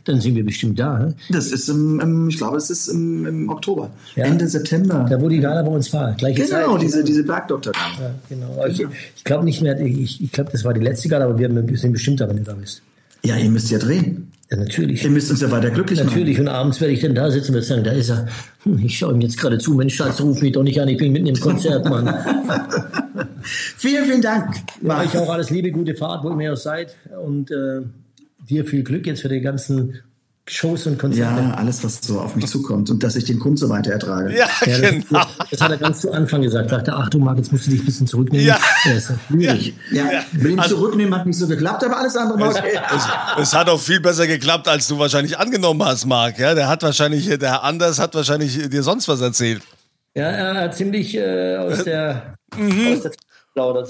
[0.04, 0.98] dann sind wir bestimmt da.
[0.98, 1.14] hä?
[1.30, 3.90] Das ist im, im ich glaube, es ist im, im Oktober.
[4.14, 4.26] Ja.
[4.26, 5.06] Ende September.
[5.10, 6.12] Da, wo die Gala bei uns war.
[6.12, 6.64] Gleiche Zeit.
[6.64, 7.72] genau, diese, diese Bergdoktor.
[7.74, 8.64] Ja, genau.
[8.66, 8.86] Ich,
[9.16, 11.92] ich glaube nicht mehr, ich, ich glaube, das war die letzte Gala, aber wir sind
[11.92, 12.82] bestimmt da, wenn du da bist.
[13.24, 14.32] Ja, ihr müsst ja drehen.
[14.52, 15.02] Ja, natürlich.
[15.02, 17.64] Ihr müsst uns ja weiter glücklich Natürlich, und abends werde ich dann da sitzen und
[17.64, 18.26] sagen, da ist er.
[18.64, 20.98] Hm, Ich schaue ihm jetzt gerade zu, Mensch, Schatz, ruf mich doch nicht an, ich
[20.98, 22.04] bin mitten im Konzert, Mann.
[22.04, 22.42] machen.
[23.42, 24.54] Vielen, vielen Dank.
[24.82, 26.94] Ja, euch auch alles Liebe, gute Fahrt, wo immer ihr seid.
[27.24, 27.80] Und äh,
[28.48, 30.00] dir viel Glück jetzt für die ganzen
[30.48, 31.40] Shows und Konzerte.
[31.40, 34.36] Ja, alles, was so auf mich zukommt und dass ich den Grund so weiter ertrage.
[34.36, 35.20] Ja, Ja, das, genau.
[35.50, 36.70] das hat er ganz zu Anfang gesagt.
[36.70, 38.46] Sagte, ach du Marc, jetzt musst du dich ein bisschen zurücknehmen.
[38.46, 38.58] Ja.
[38.84, 39.74] ja ist ja schwierig.
[39.92, 42.78] Ja, mit dem Zurücknehmen hat nicht so geklappt, aber alles andere war okay.
[43.40, 46.38] Es hat auch viel besser geklappt, als du wahrscheinlich angenommen hast, Marc.
[46.40, 49.62] Ja, der hat wahrscheinlich, der Herr Anders hat wahrscheinlich dir sonst was erzählt.
[50.14, 52.92] Ja, er hat ziemlich äh, aus der, Mhm.
[52.94, 53.12] aus der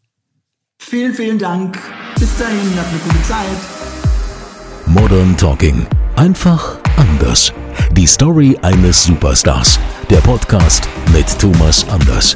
[0.90, 1.80] Vielen, vielen Dank.
[2.20, 3.48] Bis dahin, habt eine gute Zeit.
[4.86, 5.88] Modern Talking.
[6.16, 7.52] Einfach anders.
[7.94, 9.80] Die Story eines Superstars.
[10.10, 12.36] Der Podcast mit Thomas Anders.